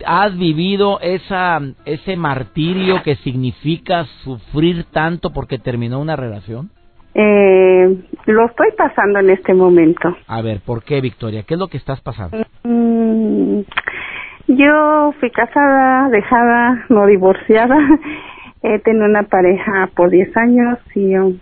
has 0.05 0.37
vivido 0.37 0.99
esa 0.99 1.61
ese 1.85 2.17
martirio 2.17 3.03
que 3.03 3.15
significa 3.17 4.05
sufrir 4.23 4.85
tanto 4.91 5.31
porque 5.31 5.59
terminó 5.59 5.99
una 5.99 6.15
relación? 6.15 6.71
Eh, 7.13 7.97
lo 8.25 8.45
estoy 8.45 8.71
pasando 8.77 9.19
en 9.19 9.29
este 9.29 9.53
momento. 9.53 10.17
A 10.27 10.41
ver, 10.41 10.59
¿por 10.65 10.83
qué, 10.83 10.99
Victoria? 10.99 11.43
¿Qué 11.43 11.53
es 11.53 11.59
lo 11.59 11.67
que 11.67 11.77
estás 11.77 12.01
pasando? 12.01 12.37
Mm, 12.63 13.61
yo 14.47 15.13
fui 15.19 15.31
casada, 15.31 16.09
dejada, 16.09 16.85
no 16.89 17.05
divorciada. 17.05 17.77
He 18.63 18.79
tenido 18.79 19.05
una 19.05 19.23
pareja 19.23 19.89
por 19.95 20.09
10 20.09 20.35
años 20.37 20.79
y 20.95 21.15
um, 21.17 21.37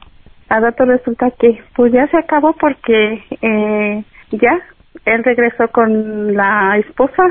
a 0.50 0.60
dato 0.60 0.86
resulta 0.86 1.32
que 1.32 1.62
pues 1.76 1.94
ya 1.94 2.08
se 2.08 2.18
acabó 2.18 2.54
porque 2.54 3.24
eh, 3.42 4.04
ya 4.32 4.62
él 5.06 5.24
regresó 5.24 5.70
con 5.70 6.36
la 6.36 6.78
esposa 6.80 7.24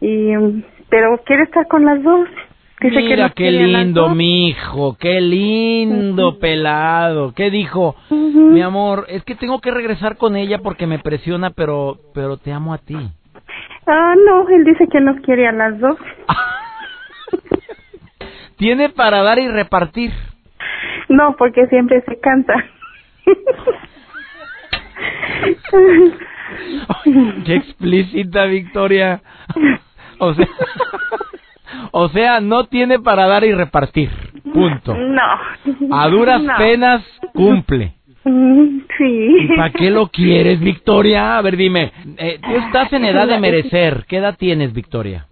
y 0.00 0.34
um, 0.36 0.62
pero 0.88 1.18
quiere 1.24 1.44
estar 1.44 1.66
con 1.68 1.84
las 1.84 2.02
dos. 2.02 2.28
Dice 2.80 2.96
Mira 2.96 3.30
qué 3.36 3.50
lindo, 3.52 4.08
mi 4.14 4.48
hijo, 4.48 4.96
qué 4.98 5.20
lindo 5.20 6.38
pelado. 6.38 7.34
¿Qué 7.34 7.50
dijo? 7.50 7.94
Mi 8.10 8.62
amor, 8.62 9.04
es 9.10 9.22
que 9.24 9.34
tengo 9.34 9.60
que 9.60 9.70
regresar 9.70 10.16
con 10.16 10.34
ella 10.34 10.60
porque 10.62 10.86
me 10.86 10.98
presiona, 10.98 11.50
pero 11.50 11.98
pero 12.14 12.38
te 12.38 12.52
amo 12.52 12.72
a 12.72 12.78
ti. 12.78 12.96
Ah, 13.86 14.14
no, 14.26 14.48
él 14.48 14.64
dice 14.64 14.86
que 14.88 15.00
nos 15.00 15.20
quiere 15.20 15.48
a 15.48 15.52
las 15.52 15.78
dos. 15.78 15.98
¿Tiene 18.56 18.90
para 18.90 19.22
dar 19.22 19.38
y 19.38 19.48
repartir? 19.48 20.12
No, 21.08 21.34
porque 21.36 21.66
siempre 21.66 22.02
se 22.02 22.20
canta. 22.20 22.54
qué 27.44 27.54
explícita, 27.54 28.44
Victoria. 28.44 29.22
O 30.18 30.34
sea, 30.34 30.46
o 31.92 32.08
sea, 32.10 32.40
no 32.40 32.66
tiene 32.66 32.98
para 32.98 33.26
dar 33.26 33.44
y 33.44 33.52
repartir. 33.52 34.10
Punto. 34.52 34.94
No. 34.94 35.22
A 35.92 36.08
duras 36.08 36.42
penas 36.58 37.04
cumple. 37.32 37.94
Sí. 39.00 39.48
¿Para 39.56 39.70
qué 39.70 39.90
lo 39.90 40.08
quieres, 40.08 40.60
Victoria? 40.60 41.38
A 41.38 41.42
ver, 41.42 41.56
dime, 41.56 41.90
eh, 42.18 42.38
tú 42.42 42.54
estás 42.54 42.92
en 42.92 43.06
edad 43.06 43.26
de 43.26 43.40
merecer. 43.40 44.04
¿Qué 44.06 44.18
edad 44.18 44.36
tienes, 44.38 44.74
Victoria? 44.74 45.26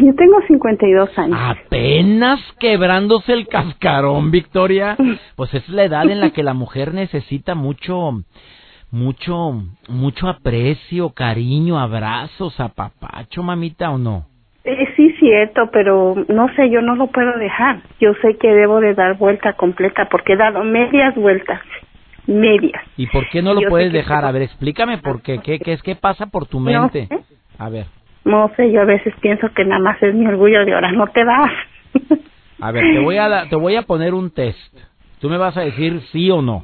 Yo 0.00 0.12
tengo 0.16 0.40
52 0.48 1.16
años. 1.16 1.38
Apenas 1.40 2.40
quebrándose 2.58 3.32
el 3.32 3.46
cascarón, 3.46 4.32
Victoria. 4.32 4.96
Pues 5.36 5.54
es 5.54 5.68
la 5.68 5.84
edad 5.84 6.10
en 6.10 6.18
la 6.18 6.30
que 6.30 6.42
la 6.42 6.52
mujer 6.52 6.92
necesita 6.92 7.54
mucho, 7.54 8.24
mucho, 8.90 9.62
mucho 9.88 10.28
aprecio, 10.28 11.10
cariño, 11.10 11.78
abrazos, 11.78 12.58
apapacho, 12.58 13.44
mamita, 13.44 13.90
¿o 13.90 13.98
no? 13.98 14.26
Eh, 14.64 14.88
sí, 14.96 15.12
cierto, 15.20 15.70
pero 15.72 16.16
no 16.28 16.52
sé, 16.56 16.70
yo 16.70 16.82
no 16.82 16.96
lo 16.96 17.06
puedo 17.06 17.38
dejar. 17.38 17.82
Yo 18.00 18.14
sé 18.20 18.36
que 18.36 18.48
debo 18.48 18.80
de 18.80 18.94
dar 18.94 19.16
vuelta 19.16 19.52
completa 19.52 20.08
porque 20.10 20.32
he 20.32 20.36
dado 20.36 20.64
medias 20.64 21.14
vueltas 21.14 21.60
medias. 22.26 22.82
¿Y 22.96 23.06
por 23.06 23.28
qué 23.28 23.42
no 23.42 23.54
lo 23.54 23.68
puedes 23.68 23.92
dejar? 23.92 24.24
A 24.24 24.32
ver, 24.32 24.42
explícame 24.42 24.98
por 24.98 25.22
qué. 25.22 25.38
¿Qué, 25.38 25.58
qué 25.58 25.72
es 25.72 25.82
qué 25.82 25.96
pasa 25.96 26.26
por 26.26 26.46
tu 26.46 26.60
mente? 26.60 27.08
A 27.58 27.68
ver. 27.68 27.86
No 28.24 28.50
sé, 28.56 28.70
yo 28.70 28.82
a 28.82 28.84
veces 28.84 29.14
pienso 29.20 29.48
que 29.54 29.64
nada 29.64 29.80
más 29.80 30.02
es 30.02 30.14
mi 30.14 30.26
orgullo 30.26 30.64
de 30.64 30.74
ahora 30.74 30.92
no 30.92 31.06
te 31.08 31.24
vas. 31.24 31.52
a 32.60 32.70
ver, 32.72 32.84
te 32.94 33.00
voy 33.00 33.16
a, 33.16 33.48
te 33.48 33.56
voy 33.56 33.76
a 33.76 33.82
poner 33.82 34.14
un 34.14 34.30
test. 34.30 34.76
Tú 35.20 35.28
me 35.28 35.38
vas 35.38 35.56
a 35.56 35.62
decir 35.62 36.00
sí 36.12 36.30
o 36.30 36.42
no. 36.42 36.62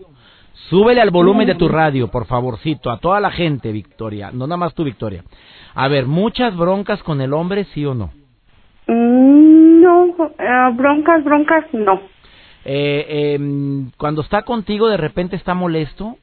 Súbele 0.70 1.00
al 1.00 1.10
volumen 1.10 1.46
de 1.46 1.54
tu 1.54 1.68
radio, 1.68 2.08
por 2.08 2.26
favorcito, 2.26 2.90
a 2.90 2.98
toda 2.98 3.20
la 3.20 3.30
gente, 3.30 3.70
Victoria. 3.72 4.30
No 4.32 4.46
nada 4.46 4.56
más 4.56 4.74
tú, 4.74 4.84
Victoria. 4.84 5.22
A 5.74 5.88
ver, 5.88 6.06
¿muchas 6.06 6.56
broncas 6.56 7.02
con 7.02 7.20
el 7.20 7.32
hombre, 7.32 7.64
sí 7.72 7.84
o 7.84 7.94
no? 7.94 8.10
Mm, 8.88 9.82
no, 9.82 10.06
eh, 10.38 10.72
broncas, 10.74 11.22
broncas, 11.22 11.64
no. 11.72 12.00
Eh, 12.68 13.34
em, 13.34 13.92
cuando 13.96 14.22
está 14.22 14.42
contigo 14.42 14.88
de 14.88 14.96
repente 14.96 15.36
está 15.36 15.54
molesto. 15.54 16.16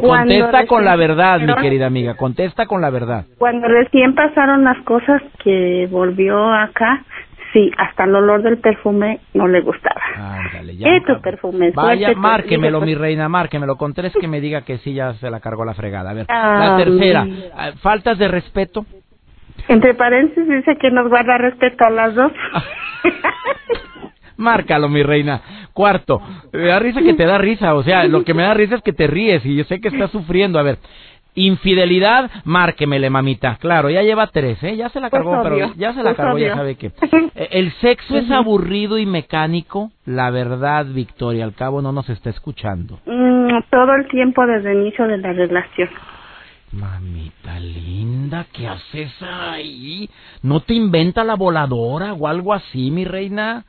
Contesta 0.00 0.66
con 0.66 0.86
la 0.86 0.96
verdad, 0.96 1.38
mi 1.40 1.54
querida 1.56 1.86
amiga, 1.86 2.14
contesta 2.14 2.66
con 2.66 2.80
la 2.80 2.88
verdad. 2.88 3.26
Cuando 3.36 3.68
recién 3.68 4.14
pasaron 4.14 4.64
las 4.64 4.78
cosas 4.84 5.22
que 5.44 5.86
volvió 5.90 6.50
acá, 6.50 7.04
sí, 7.52 7.70
hasta 7.76 8.04
el 8.04 8.14
olor 8.14 8.42
del 8.42 8.56
perfume 8.56 9.20
no 9.34 9.46
le 9.46 9.60
gustaba. 9.60 10.00
Ándale, 10.16 10.76
ya. 10.76 10.88
perfume? 11.22 11.72
Vaya, 11.72 12.14
márquemelo, 12.14 12.80
mi 12.80 12.94
reina, 12.94 13.28
márquemelo. 13.28 13.76
Con 13.76 13.92
tres 13.92 14.14
que 14.18 14.26
me 14.26 14.40
diga 14.40 14.62
que 14.62 14.78
sí, 14.78 14.94
ya 14.94 15.12
se 15.14 15.30
la 15.30 15.40
cargó 15.40 15.66
la 15.66 15.74
fregada. 15.74 16.10
A 16.10 16.14
ver, 16.14 16.26
la 16.28 16.76
tercera, 16.78 17.26
ah, 17.54 17.72
faltas 17.82 18.18
de 18.18 18.28
respeto. 18.28 18.86
Entre 19.68 19.92
paréntesis 19.92 20.48
dice 20.48 20.76
que 20.78 20.90
nos 20.90 21.08
guarda 21.10 21.36
respeto 21.36 21.84
a 21.84 21.90
las 21.90 22.14
dos. 22.14 22.32
Márcalo, 24.36 24.88
mi 24.88 25.02
reina. 25.02 25.40
Cuarto, 25.72 26.20
me 26.52 26.66
da 26.66 26.78
risa 26.78 27.00
que 27.02 27.14
te 27.14 27.24
da 27.24 27.38
risa. 27.38 27.74
O 27.74 27.82
sea, 27.82 28.04
lo 28.04 28.24
que 28.24 28.34
me 28.34 28.42
da 28.42 28.54
risa 28.54 28.76
es 28.76 28.82
que 28.82 28.92
te 28.92 29.06
ríes 29.06 29.44
y 29.46 29.56
yo 29.56 29.64
sé 29.64 29.80
que 29.80 29.88
estás 29.88 30.10
sufriendo. 30.10 30.58
A 30.58 30.62
ver, 30.62 30.78
Infidelidad, 31.36 32.30
márquemele, 32.44 33.10
mamita. 33.10 33.56
Claro, 33.60 33.90
ya 33.90 34.02
lleva 34.02 34.26
tres, 34.28 34.60
¿eh? 34.62 34.74
Ya 34.74 34.88
se 34.88 35.00
la 35.00 35.10
Pues 35.10 35.22
cargó, 35.22 35.42
pero 35.42 35.74
ya 35.76 35.92
se 35.92 35.98
la 36.02 36.14
pues 36.14 36.16
cargó, 36.16 36.38
ya 36.38 36.54
sabe 36.54 36.76
que. 36.76 36.90
Eh, 37.34 37.48
El 37.50 37.72
sexo 37.74 38.16
es 38.16 38.30
aburrido 38.30 38.96
y 38.96 39.04
mecánico. 39.04 39.90
La 40.06 40.30
verdad, 40.30 40.86
Victoria, 40.86 41.44
al 41.44 41.54
cabo 41.54 41.82
no 41.82 41.92
nos 41.92 42.08
está 42.08 42.30
escuchando. 42.30 42.98
Mm, 43.04 43.58
todo 43.70 43.94
el 43.96 44.08
tiempo 44.08 44.46
desde 44.46 44.72
el 44.72 44.78
inicio 44.78 45.06
de 45.06 45.18
la 45.18 45.32
relación. 45.34 45.90
Mamita 46.72 47.60
linda, 47.60 48.46
¿qué 48.52 48.66
haces 48.66 49.12
ahí? 49.20 50.08
¿No 50.42 50.60
te 50.60 50.72
inventa 50.72 51.22
la 51.22 51.34
voladora 51.34 52.14
o 52.14 52.26
algo 52.26 52.54
así, 52.54 52.90
mi 52.90 53.04
reina? 53.04 53.64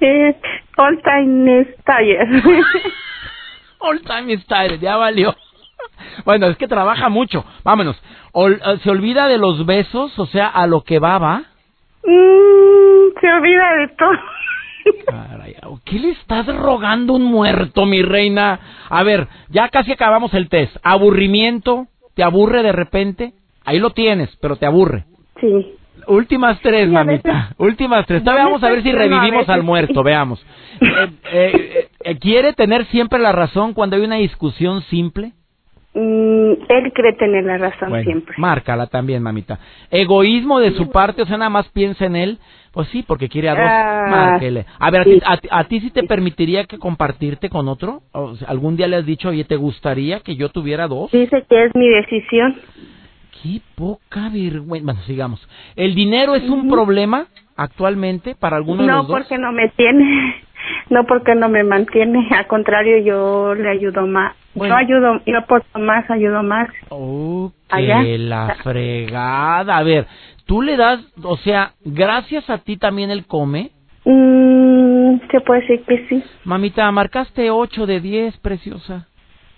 Eh, 0.00 0.34
all 0.76 1.02
time 1.02 1.60
is 1.60 1.66
tired. 1.84 2.28
All 3.80 4.00
time 4.02 4.36
style, 4.38 4.78
ya 4.80 4.96
valió. 4.96 5.34
Bueno, 6.24 6.48
es 6.48 6.56
que 6.56 6.66
trabaja 6.66 7.08
mucho. 7.08 7.44
Vámonos. 7.62 7.96
Ol- 8.32 8.60
eh, 8.64 8.78
¿Se 8.82 8.90
olvida 8.90 9.28
de 9.28 9.38
los 9.38 9.64
besos? 9.66 10.18
O 10.18 10.26
sea, 10.26 10.48
a 10.48 10.66
lo 10.66 10.82
que 10.82 10.98
va, 10.98 11.18
va. 11.18 11.42
Mm, 12.04 13.20
se 13.20 13.32
olvida 13.32 13.74
de 13.76 13.88
todo. 13.96 14.18
Caray, 15.06 15.56
¿qué 15.84 15.98
le 15.98 16.10
estás 16.10 16.46
rogando 16.46 17.12
a 17.12 17.16
un 17.16 17.24
muerto, 17.24 17.86
mi 17.86 18.02
reina? 18.02 18.58
A 18.88 19.02
ver, 19.04 19.28
ya 19.48 19.68
casi 19.68 19.92
acabamos 19.92 20.32
el 20.34 20.48
test. 20.48 20.76
¿Aburrimiento? 20.82 21.86
¿Te 22.14 22.22
aburre 22.24 22.62
de 22.62 22.72
repente? 22.72 23.32
Ahí 23.64 23.78
lo 23.78 23.90
tienes, 23.90 24.34
pero 24.40 24.56
te 24.56 24.66
aburre. 24.66 25.04
Sí. 25.40 25.74
Últimas 26.08 26.58
tres, 26.60 26.88
mamita. 26.88 27.50
Últimas 27.58 28.06
tres. 28.06 28.22
Todavía 28.24 28.44
vamos 28.46 28.62
a 28.64 28.68
ver 28.70 28.82
si 28.82 28.90
revivimos 28.92 29.48
al 29.48 29.62
muerto, 29.62 30.02
veamos. 30.02 30.44
Eh, 30.80 31.10
eh, 31.32 31.88
eh, 32.04 32.18
¿Quiere 32.20 32.52
tener 32.52 32.84
siempre 32.86 33.18
la 33.18 33.32
razón 33.32 33.74
cuando 33.74 33.96
hay 33.96 34.02
una 34.02 34.14
discusión 34.16 34.80
simple? 34.82 35.32
Mm, 35.92 36.52
él 36.68 36.92
cree 36.94 37.14
tener 37.14 37.44
la 37.44 37.58
razón 37.58 37.88
Bueno, 37.90 38.04
siempre. 38.04 38.34
márcala 38.38 38.86
también, 38.86 39.20
mamita. 39.22 39.58
Egoísmo 39.90 40.60
de 40.60 40.70
su 40.72 40.88
parte, 40.90 41.22
o 41.22 41.26
sea, 41.26 41.36
nada 41.36 41.50
más 41.50 41.68
piensa 41.70 42.04
en 42.06 42.14
él. 42.14 42.38
Pues 42.70 42.86
sí, 42.90 43.02
porque 43.04 43.28
quiere 43.28 43.48
a 43.48 43.54
dos. 43.54 43.64
Ah, 43.64 44.06
Márquele. 44.08 44.66
A 44.78 44.90
ver, 44.92 45.00
¿a, 45.00 45.04
ti, 45.04 45.20
a, 45.24 45.36
ti- 45.38 45.48
a 45.50 45.64
ti 45.64 45.80
sí 45.80 45.90
te 45.90 46.04
permitiría 46.04 46.64
que 46.64 46.78
compartirte 46.78 47.48
con 47.50 47.66
otro? 47.66 48.02
O 48.12 48.36
sea, 48.36 48.46
¿Algún 48.48 48.76
día 48.76 48.86
le 48.86 48.96
has 48.96 49.06
dicho, 49.06 49.30
oye, 49.30 49.42
¿te 49.44 49.56
gustaría 49.56 50.20
que 50.20 50.36
yo 50.36 50.50
tuviera 50.50 50.86
dos? 50.86 51.10
Dice 51.10 51.44
que 51.48 51.64
es 51.64 51.74
mi 51.74 51.88
decisión. 51.88 52.54
Qué 53.42 53.60
poca 53.74 54.28
vergüenza. 54.32 54.84
Bueno, 54.84 55.00
sigamos. 55.06 55.46
¿El 55.76 55.94
dinero 55.94 56.34
es 56.34 56.48
un 56.48 56.68
problema 56.68 57.26
actualmente 57.56 58.34
para 58.34 58.56
alguno 58.56 58.82
de 58.82 58.88
No 58.88 58.96
los 58.98 59.08
dos? 59.08 59.18
porque 59.18 59.38
no 59.38 59.52
me 59.52 59.68
tiene, 59.70 60.42
no 60.90 61.04
porque 61.06 61.34
no 61.34 61.48
me 61.48 61.64
mantiene, 61.64 62.28
al 62.36 62.46
contrario 62.46 62.98
yo 62.98 63.54
le 63.54 63.68
ayudo 63.68 64.06
más. 64.06 64.34
Bueno. 64.54 64.74
Yo 64.74 64.78
ayudo, 64.78 65.20
yo 65.26 65.38
aporto 65.38 65.78
más, 65.78 66.10
ayudo 66.10 66.42
más. 66.42 66.68
Oh, 66.88 67.52
que 67.68 68.18
la 68.18 68.56
fregada. 68.62 69.76
A 69.76 69.82
ver, 69.82 70.06
tú 70.46 70.62
le 70.62 70.76
das, 70.76 71.00
o 71.22 71.36
sea, 71.36 71.72
gracias 71.84 72.48
a 72.50 72.58
ti 72.58 72.76
también 72.76 73.10
él 73.10 73.26
come. 73.26 73.70
Mm, 74.04 75.20
se 75.30 75.40
puede 75.40 75.60
decir 75.60 75.82
que 75.84 76.06
sí. 76.08 76.24
Mamita, 76.44 76.90
marcaste 76.90 77.50
8 77.50 77.86
de 77.86 78.00
10, 78.00 78.38
preciosa. 78.38 79.07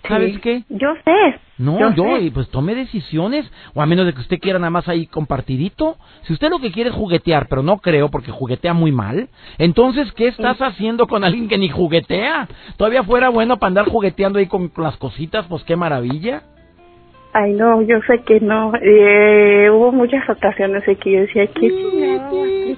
¿Sabes 0.07 0.33
Sí. 0.35 0.39
qué? 0.41 0.63
Yo 0.69 0.93
sé. 1.05 1.39
No, 1.57 1.93
yo, 1.93 2.03
sé. 2.17 2.21
y 2.23 2.29
pues 2.31 2.49
tome 2.49 2.73
decisiones, 2.73 3.49
o 3.75 3.81
a 3.81 3.85
menos 3.85 4.05
de 4.07 4.13
que 4.13 4.21
usted 4.21 4.39
quiera 4.39 4.57
nada 4.57 4.71
más 4.71 4.87
ahí 4.89 5.05
compartidito. 5.05 5.97
Si 6.23 6.33
usted 6.33 6.49
lo 6.49 6.59
que 6.59 6.71
quiere 6.71 6.89
es 6.89 6.95
juguetear, 6.95 7.47
pero 7.47 7.61
no 7.61 7.77
creo 7.77 8.09
porque 8.09 8.31
juguetea 8.31 8.73
muy 8.73 8.91
mal, 8.91 9.29
entonces, 9.59 10.11
¿qué 10.13 10.27
estás 10.29 10.57
haciendo 10.59 11.05
con 11.07 11.23
alguien 11.23 11.47
que 11.47 11.57
ni 11.59 11.69
juguetea? 11.69 12.47
Todavía 12.77 13.03
fuera 13.03 13.29
bueno 13.29 13.57
para 13.57 13.67
andar 13.67 13.85
jugueteando 13.85 14.39
ahí 14.39 14.47
con 14.47 14.71
las 14.77 14.97
cositas, 14.97 15.45
pues 15.47 15.63
qué 15.63 15.75
maravilla. 15.75 16.41
Ay, 17.33 17.53
no, 17.53 17.81
yo 17.83 17.97
sé 18.07 18.23
que 18.25 18.39
no. 18.41 18.73
Eh, 18.81 19.69
hubo 19.71 19.91
muchas 19.93 20.27
ocasiones 20.29 20.85
en 20.87 20.95
que 20.97 21.11
yo 21.11 21.19
decía 21.21 21.47
que. 21.47 22.77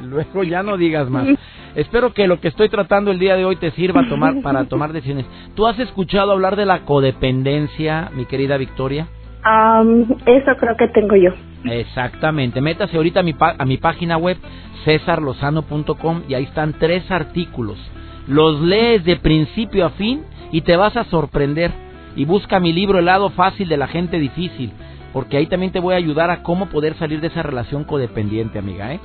Luego 0.08 0.42
ya 0.44 0.62
no 0.62 0.76
digas 0.76 1.08
más. 1.08 1.26
Espero 1.74 2.12
que 2.12 2.26
lo 2.26 2.40
que 2.40 2.48
estoy 2.48 2.68
tratando 2.68 3.10
el 3.10 3.18
día 3.18 3.36
de 3.36 3.44
hoy 3.44 3.56
te 3.56 3.70
sirva 3.72 4.08
tomar, 4.08 4.40
para 4.42 4.64
tomar 4.64 4.92
decisiones. 4.92 5.26
¿Tú 5.54 5.66
has 5.66 5.78
escuchado 5.78 6.32
hablar 6.32 6.56
de 6.56 6.66
la 6.66 6.80
codependencia, 6.80 8.10
mi 8.14 8.26
querida 8.26 8.56
Victoria? 8.56 9.06
Am, 9.42 10.02
eso 10.26 10.56
creo 10.58 10.76
que 10.76 10.88
tengo 10.88 11.16
yo. 11.16 11.30
Exactamente. 11.64 12.60
Métase 12.60 12.96
ahorita 12.96 13.20
a 13.20 13.22
mi, 13.22 13.34
a 13.38 13.64
mi 13.64 13.76
página 13.76 14.16
web, 14.16 14.36
cesarlozano.com, 14.84 16.22
y 16.28 16.34
ahí 16.34 16.44
están 16.44 16.74
tres 16.74 17.10
artículos. 17.10 17.78
Los 18.26 18.60
lees 18.60 19.04
de 19.04 19.16
principio 19.16 19.86
a 19.86 19.90
fin 19.90 20.22
y 20.52 20.62
te 20.62 20.76
vas 20.76 20.96
a 20.96 21.04
sorprender. 21.04 21.70
Y 22.16 22.24
busca 22.24 22.58
mi 22.58 22.72
libro 22.72 22.98
El 22.98 23.04
lado 23.04 23.30
fácil 23.30 23.68
de 23.68 23.76
la 23.76 23.86
gente 23.86 24.18
difícil, 24.18 24.72
porque 25.12 25.36
ahí 25.36 25.46
también 25.46 25.70
te 25.70 25.78
voy 25.78 25.94
a 25.94 25.98
ayudar 25.98 26.30
a 26.30 26.42
cómo 26.42 26.66
poder 26.66 26.94
salir 26.94 27.20
de 27.20 27.28
esa 27.28 27.42
relación 27.42 27.84
codependiente, 27.84 28.58
amiga, 28.58 28.92
¿eh? 28.92 29.00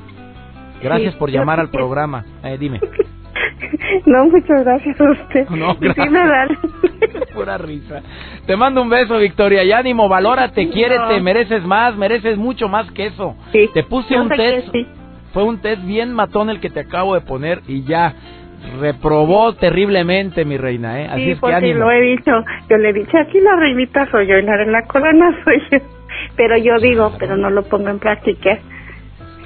Gracias 0.81 1.13
Sí, 1.13 1.19
por 1.19 1.29
llamar 1.31 1.59
al 1.59 1.69
programa. 1.69 2.23
Eh, 2.43 2.57
dime. 2.59 2.79
No, 4.05 4.25
muchas 4.27 4.63
gracias 4.63 4.99
a 5.01 5.11
usted. 5.11 5.49
No, 5.49 5.73
sí 5.73 5.77
gracias. 5.81 6.11
me 6.11 6.19
dan. 6.27 6.47
Pura 7.33 7.57
risa. 7.57 8.01
Te 8.45 8.55
mando 8.55 8.81
un 8.81 8.89
beso, 8.89 9.17
Victoria. 9.17 9.63
Y 9.63 9.71
ánimo, 9.71 10.07
valórate, 10.07 10.69
quiérete, 10.69 11.17
No. 11.17 11.23
mereces 11.23 11.65
más, 11.65 11.95
mereces 11.97 12.37
mucho 12.37 12.67
más 12.69 12.89
que 12.91 13.07
eso. 13.07 13.35
Sí, 13.51 13.69
Te 13.73 13.83
puse 13.83 14.13
yo 14.13 14.21
un 14.21 14.29
test. 14.29 14.69
sí. 14.71 14.87
Fue 15.33 15.43
un 15.43 15.59
test 15.61 15.83
bien 15.85 16.13
matón 16.13 16.49
el 16.49 16.59
que 16.61 16.69
te 16.69 16.79
acabo 16.81 17.13
de 17.15 17.21
poner 17.21 17.61
y 17.67 17.83
ya 17.83 18.13
reprobó 18.79 19.53
terriblemente, 19.53 20.45
mi 20.45 20.57
reina, 20.57 21.01
¿eh? 21.01 21.07
Así 21.11 21.23
Sí, 21.25 21.31
es 21.31 21.35
que 21.35 21.41
porque 21.41 21.73
lo 21.73 21.91
he 21.91 22.01
dicho. 22.01 22.31
Yo 22.69 22.77
le 22.77 22.89
he 22.89 22.93
dicho, 22.93 23.17
aquí 23.17 23.39
la 23.41 23.55
reinita 23.57 24.05
soy 24.11 24.27
yo 24.27 24.37
y 24.37 24.43
la 24.43 24.57
de 24.57 24.65
la 24.67 24.83
corona 24.83 25.35
soy 25.43 25.61
yo. 25.71 25.77
Pero 26.37 26.57
yo 26.57 26.77
digo, 26.79 27.11
pero 27.19 27.35
no 27.35 27.49
lo 27.49 27.63
pongo 27.63 27.89
en 27.89 27.99
práctica. 27.99 28.57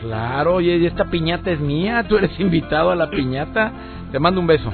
Claro, 0.01 0.55
oye, 0.55 0.77
y 0.77 0.85
esta 0.85 1.05
piñata 1.05 1.51
es 1.51 1.59
mía, 1.59 2.05
tú 2.07 2.17
eres 2.17 2.39
invitado 2.39 2.91
a 2.91 2.95
la 2.95 3.09
piñata. 3.09 3.71
Te 4.11 4.19
mando 4.19 4.39
un 4.39 4.47
beso. 4.47 4.71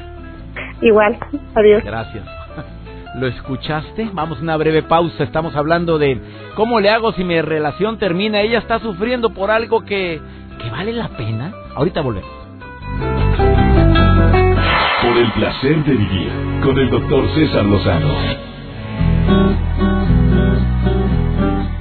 Igual, 0.82 1.18
adiós. 1.56 1.84
Gracias. 1.84 2.26
¿Lo 3.16 3.28
escuchaste? 3.28 4.10
Vamos 4.14 4.40
a 4.40 4.42
una 4.42 4.58
breve 4.58 4.84
pausa. 4.84 5.24
Estamos 5.24 5.56
hablando 5.56 5.98
de 5.98 6.22
cómo 6.56 6.80
le 6.80 6.90
hago 6.90 7.12
si 7.14 7.24
mi 7.24 7.40
relación 7.42 7.98
termina. 7.98 8.42
Ella 8.42 8.60
está 8.60 8.80
sufriendo 8.80 9.32
por 9.32 9.52
algo 9.52 9.84
que, 9.84 10.22
que 10.62 10.70
vale 10.70 10.94
la 10.94 11.10
pena. 11.10 11.54
Ahorita 11.76 12.02
volvemos. 12.02 12.30
Por 15.02 15.18
el 15.18 15.32
placer 15.34 15.84
de 15.86 15.92
vivir 15.92 16.32
con 16.64 16.78
el 16.78 16.90
doctor 16.90 17.28
César 17.36 17.66
Lozano. 17.66 18.46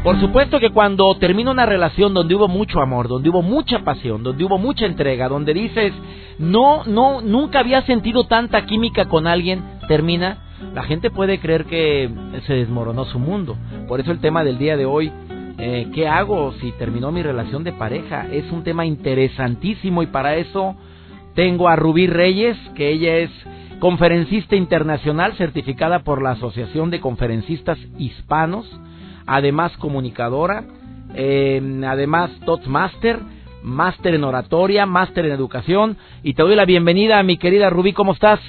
Por 0.05 0.21
supuesto 0.21 0.61
que 0.61 0.69
cuando 0.69 1.17
termina 1.17 1.51
una 1.51 1.65
relación 1.65 2.13
donde 2.13 2.35
hubo 2.35 2.47
mucho 2.47 2.83
amor, 2.83 3.09
donde 3.09 3.31
hubo 3.31 3.41
mucha 3.41 3.79
pasión, 3.79 4.23
donde 4.23 4.45
hubo 4.45 4.59
mucha 4.59 4.85
entrega, 4.85 5.31
donde 5.31 5.55
dices, 5.55 5.95
no, 6.39 6.85
no, 6.85 7.23
nunca 7.23 7.61
había 7.61 7.81
sentido 7.87 8.25
tanta 8.25 8.67
química 8.67 9.07
con 9.07 9.27
alguien, 9.27 9.65
termina, 9.89 10.43
la 10.75 10.83
gente 10.83 11.11
puede 11.11 11.39
creer 11.39 11.65
que 11.65 12.11
se 12.47 12.53
desmoronó 12.53 13.07
su 13.07 13.19
mundo. 13.19 13.57
Por 13.89 13.99
eso 13.99 14.13
el 14.13 14.21
tema 14.21 14.45
del 14.45 14.59
día 14.59 14.77
de 14.77 14.85
hoy, 14.85 15.11
eh, 15.57 15.89
¿qué 15.95 16.07
hago 16.07 16.53
si 16.61 16.73
terminó 16.73 17.11
mi 17.11 17.23
relación 17.23 17.65
de 17.65 17.73
pareja? 17.73 18.27
Es 18.31 18.53
un 18.53 18.63
tema 18.63 18.85
interesantísimo 18.85 20.03
y 20.03 20.09
para 20.09 20.37
eso 20.37 20.77
tengo 21.35 21.67
a 21.67 21.77
Rubí 21.77 22.09
Reyes, 22.09 22.59
que 22.75 22.91
ella 22.91 23.17
es 23.17 23.31
conferencista 23.81 24.55
internacional 24.55 25.33
certificada 25.39 26.01
por 26.01 26.21
la 26.21 26.33
Asociación 26.33 26.91
de 26.91 27.01
Conferencistas 27.01 27.79
Hispanos 27.97 28.71
además 29.27 29.77
comunicadora, 29.79 30.65
eh, 31.15 31.61
además 31.87 32.31
Toastmaster, 32.45 33.19
máster 33.63 34.15
en 34.15 34.25
oratoria, 34.25 34.87
máster 34.87 35.27
en 35.27 35.33
educación. 35.33 35.97
Y 36.23 36.35
te 36.35 36.43
doy 36.43 36.55
la 36.55 36.65
bienvenida 36.65 37.19
a 37.19 37.23
mi 37.23 37.37
querida 37.39 37.71
Rubí, 37.71 37.93
¿cómo 37.93 38.13
estás? 38.13 38.41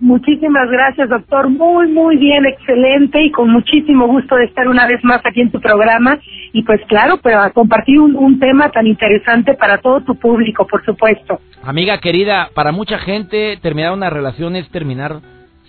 Muchísimas 0.00 0.68
gracias, 0.68 1.08
doctor. 1.08 1.48
Muy, 1.48 1.86
muy 1.88 2.16
bien, 2.16 2.44
excelente 2.44 3.22
y 3.22 3.30
con 3.30 3.50
muchísimo 3.50 4.08
gusto 4.08 4.34
de 4.34 4.46
estar 4.46 4.66
una 4.66 4.86
vez 4.86 4.98
más 5.04 5.20
aquí 5.24 5.40
en 5.40 5.52
tu 5.52 5.60
programa. 5.60 6.18
Y 6.52 6.64
pues 6.64 6.80
claro, 6.88 7.18
para 7.18 7.50
compartir 7.50 8.00
un, 8.00 8.16
un 8.16 8.40
tema 8.40 8.68
tan 8.70 8.86
interesante 8.86 9.54
para 9.54 9.78
todo 9.78 10.00
tu 10.00 10.16
público, 10.16 10.66
por 10.66 10.84
supuesto. 10.84 11.40
Amiga 11.62 11.98
querida, 11.98 12.50
para 12.52 12.72
mucha 12.72 12.98
gente 12.98 13.56
terminar 13.62 13.92
una 13.92 14.10
relación 14.10 14.56
es 14.56 14.68
terminar 14.70 15.20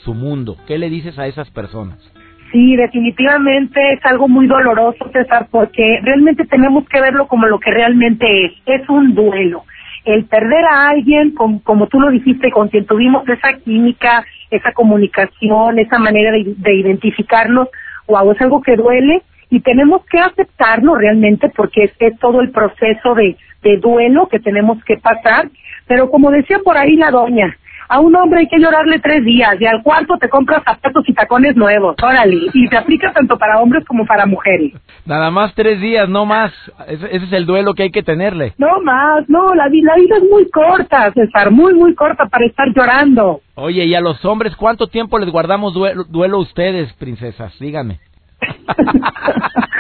su 0.03 0.15
mundo. 0.15 0.57
¿Qué 0.67 0.79
le 0.79 0.89
dices 0.89 1.19
a 1.19 1.27
esas 1.27 1.51
personas? 1.51 2.12
Sí, 2.53 2.77
definitivamente 2.77 3.81
es 3.95 4.05
algo 4.05 4.29
muy 4.29 4.47
doloroso, 4.47 5.09
César, 5.11 5.49
porque 5.51 5.99
realmente 6.03 6.45
tenemos 6.45 6.87
que 6.87 7.01
verlo 7.01 7.27
como 7.27 7.47
lo 7.47 7.59
que 7.59 7.71
realmente 7.71 8.45
es. 8.45 8.53
Es 8.67 8.89
un 8.89 9.15
duelo. 9.15 9.65
El 10.05 10.25
perder 10.27 10.65
a 10.65 10.89
alguien, 10.89 11.31
con- 11.33 11.59
como 11.59 11.87
tú 11.87 11.99
lo 11.99 12.11
dijiste, 12.11 12.51
con 12.51 12.69
quien 12.69 12.85
tuvimos 12.85 13.27
esa 13.27 13.53
química, 13.65 14.25
esa 14.51 14.71
comunicación, 14.73 15.79
esa 15.79 15.99
manera 15.99 16.31
de, 16.31 16.53
de 16.57 16.75
identificarnos, 16.75 17.69
wow, 18.07 18.31
es 18.31 18.41
algo 18.41 18.61
que 18.61 18.77
duele 18.77 19.23
y 19.49 19.61
tenemos 19.61 20.05
que 20.05 20.19
aceptarlo 20.19 20.95
realmente 20.95 21.49
porque 21.55 21.85
es, 21.85 21.93
es 21.99 22.19
todo 22.19 22.41
el 22.41 22.51
proceso 22.51 23.15
de 23.15 23.35
duelo 23.81 24.27
que 24.29 24.39
tenemos 24.39 24.83
que 24.85 24.97
pasar. 24.97 25.49
Pero 25.87 26.11
como 26.11 26.31
decía 26.31 26.59
por 26.63 26.77
ahí 26.77 26.97
la 26.97 27.11
doña, 27.11 27.57
A 27.93 27.99
un 27.99 28.15
hombre 28.15 28.39
hay 28.39 28.47
que 28.47 28.57
llorarle 28.59 28.97
tres 28.97 29.23
días 29.23 29.55
y 29.59 29.65
al 29.67 29.83
cuarto 29.83 30.17
te 30.19 30.27
compras 30.27 30.63
zapatos 30.65 31.03
y 31.07 31.13
tacones 31.13 31.55
nuevos, 31.55 31.95
órale. 32.01 32.47
Y 32.51 32.67
se 32.67 32.75
aplica 32.75 33.13
tanto 33.13 33.37
para 33.37 33.59
hombres 33.59 33.85
como 33.85 34.03
para 34.07 34.25
mujeres. 34.25 34.73
Nada 35.05 35.29
más 35.29 35.53
tres 35.53 35.79
días, 35.79 36.09
no 36.09 36.25
más. 36.25 36.51
Ese, 36.87 37.05
ese 37.15 37.25
es 37.25 37.33
el 37.33 37.45
duelo 37.45 37.75
que 37.75 37.83
hay 37.83 37.91
que 37.91 38.01
tenerle. 38.01 38.53
No 38.57 38.81
más, 38.81 39.29
no, 39.29 39.53
la, 39.53 39.69
vi- 39.69 39.83
la 39.83 39.95
vida 39.95 40.17
es 40.17 40.23
muy 40.27 40.49
corta, 40.49 41.11
César, 41.13 41.51
muy, 41.51 41.75
muy 41.75 41.93
corta 41.93 42.25
para 42.25 42.45
estar 42.47 42.67
llorando. 42.75 43.41
Oye, 43.53 43.85
¿y 43.85 43.93
a 43.93 44.01
los 44.01 44.25
hombres 44.25 44.55
cuánto 44.55 44.87
tiempo 44.87 45.19
les 45.19 45.29
guardamos 45.29 45.75
duelo, 45.75 46.03
duelo 46.09 46.37
a 46.37 46.41
ustedes, 46.41 46.91
princesas? 46.93 47.53
Díganme. 47.59 47.99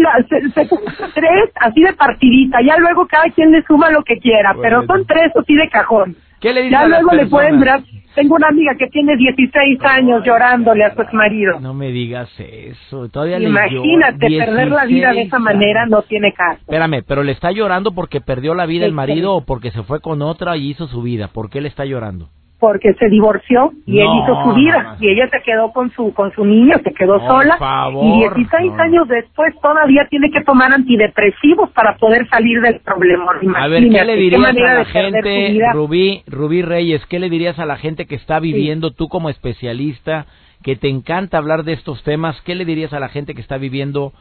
Mira, 0.00 0.16
se, 0.28 0.40
se 0.50 0.66
tres 1.14 1.50
así 1.60 1.82
de 1.82 1.92
partidita, 1.92 2.58
ya 2.62 2.78
luego 2.78 3.06
cada 3.06 3.24
quien 3.34 3.50
le 3.52 3.62
suma 3.64 3.90
lo 3.90 4.02
que 4.02 4.16
quiera, 4.18 4.54
pero 4.62 4.78
Bueno. 4.78 4.94
son 4.94 5.06
tres 5.06 5.30
así 5.36 5.54
de 5.54 5.68
cajón. 5.68 6.16
¿Qué 6.40 6.54
le 6.54 6.70
Ya 6.70 6.86
luego 6.86 7.12
le 7.12 7.26
pueden 7.26 7.60
ver. 7.60 7.80
Tengo 8.14 8.34
una 8.36 8.48
amiga 8.48 8.72
que 8.78 8.86
tiene 8.88 9.14
16 9.14 9.78
años 9.84 10.24
llorándole 10.24 10.84
a 10.84 10.94
su 10.94 11.02
exmarido. 11.02 11.60
No 11.60 11.74
me 11.74 11.90
digas 11.92 12.28
eso. 12.38 13.08
Todavía 13.10 13.38
le 13.38 13.48
Imagínate, 13.50 14.28
llora. 14.30 14.46
perder 14.46 14.70
la 14.70 14.84
vida 14.86 15.12
de 15.12 15.22
esa 15.22 15.36
16 15.38 15.42
manera 15.42 15.86
no 15.86 16.02
tiene 16.02 16.32
caso. 16.32 16.60
Espérame, 16.62 17.04
pero 17.06 17.22
le 17.22 17.32
está 17.32 17.52
llorando 17.52 17.92
porque 17.92 18.20
perdió 18.22 18.54
la 18.54 18.64
vida 18.66 18.86
el 18.86 18.92
Sí, 18.92 18.96
marido 18.96 19.34
o 19.36 19.44
porque 19.44 19.70
se 19.70 19.82
fue 19.82 20.00
con 20.00 20.22
otra 20.22 20.56
y 20.56 20.70
hizo 20.70 20.88
su 20.88 21.02
vida. 21.02 21.28
¿Por 21.28 21.50
qué 21.50 21.60
le 21.60 21.68
está 21.68 21.84
llorando? 21.84 22.30
Porque 22.60 22.92
se 22.94 23.08
divorció 23.08 23.72
y 23.86 24.00
él 24.00 24.08
hizo 24.22 24.42
su 24.44 24.54
vida 24.54 24.82
no, 24.82 24.90
no. 24.90 24.96
y 25.00 25.08
ella 25.08 25.28
se 25.28 25.40
quedó 25.42 25.72
con 25.72 25.90
su 25.92 26.12
con 26.12 26.30
su 26.32 26.44
niño, 26.44 26.76
se 26.84 26.92
quedó 26.92 27.18
sola 27.26 27.56
favor, 27.56 28.04
y 28.04 28.18
16 28.20 28.72
no. 28.72 28.82
años 28.82 29.08
después 29.08 29.54
todavía 29.62 30.06
tiene 30.10 30.30
que 30.30 30.42
tomar 30.42 30.72
antidepresivos 30.72 31.70
para 31.70 31.96
poder 31.96 32.28
salir 32.28 32.60
del 32.60 32.80
problema. 32.80 33.32
A 33.56 33.68
ver, 33.68 33.82
¿qué 33.88 34.04
le 34.04 34.16
dirías 34.16 34.44
a 34.44 34.74
la 34.74 34.84
gente. 34.84 35.58
Rubí, 35.72 36.22
Rubí 36.26 36.62
Reyes, 36.62 37.04
qué 37.06 37.18
le 37.18 37.30
dirías 37.30 37.58
a 37.58 37.66
la 37.66 37.76
gente 37.76 38.06
que 38.06 38.14
está 38.14 38.40
viviendo, 38.40 38.92
tú 38.92 39.08
como 39.08 39.30
especialista, 39.30 40.26
que 40.62 40.76
te 40.76 40.88
encanta 40.88 41.38
hablar 41.38 41.64
de 41.64 41.72
estos 41.72 42.02
temas, 42.02 42.40
qué 42.42 42.54
le 42.54 42.64
dirías 42.64 42.92
a 42.92 43.00
la 43.00 43.08
gente 43.08 43.34
que 43.34 43.40
está 43.40 43.56
viviendo 43.56 44.12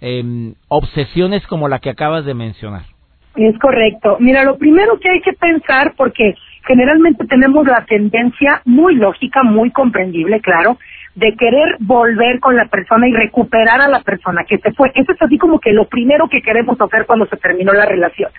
em, 0.00 0.54
obsesiones 0.68 1.46
como 1.46 1.68
la 1.68 1.78
que 1.78 1.90
acabas 1.90 2.24
de 2.24 2.34
mencionar? 2.34 2.82
Es 3.36 3.58
correcto. 3.58 4.16
Mira, 4.20 4.44
lo 4.44 4.58
primero 4.58 4.98
que 5.00 5.10
hay 5.10 5.20
que 5.20 5.32
pensar, 5.32 5.94
porque 5.96 6.34
generalmente 6.66 7.26
tenemos 7.26 7.66
la 7.66 7.84
tendencia 7.84 8.62
muy 8.64 8.96
lógica, 8.96 9.42
muy 9.42 9.70
comprendible, 9.70 10.40
claro, 10.40 10.78
de 11.14 11.34
querer 11.36 11.76
volver 11.80 12.40
con 12.40 12.56
la 12.56 12.66
persona 12.66 13.08
y 13.08 13.12
recuperar 13.12 13.80
a 13.80 13.88
la 13.88 14.00
persona 14.00 14.44
que 14.44 14.58
se 14.58 14.72
fue. 14.72 14.90
Eso 14.94 15.12
es 15.12 15.22
así 15.22 15.38
como 15.38 15.60
que 15.60 15.72
lo 15.72 15.86
primero 15.86 16.28
que 16.28 16.42
queremos 16.42 16.80
hacer 16.80 17.06
cuando 17.06 17.26
se 17.26 17.36
terminó 17.36 17.72
la 17.72 17.86
relación. 17.86 18.30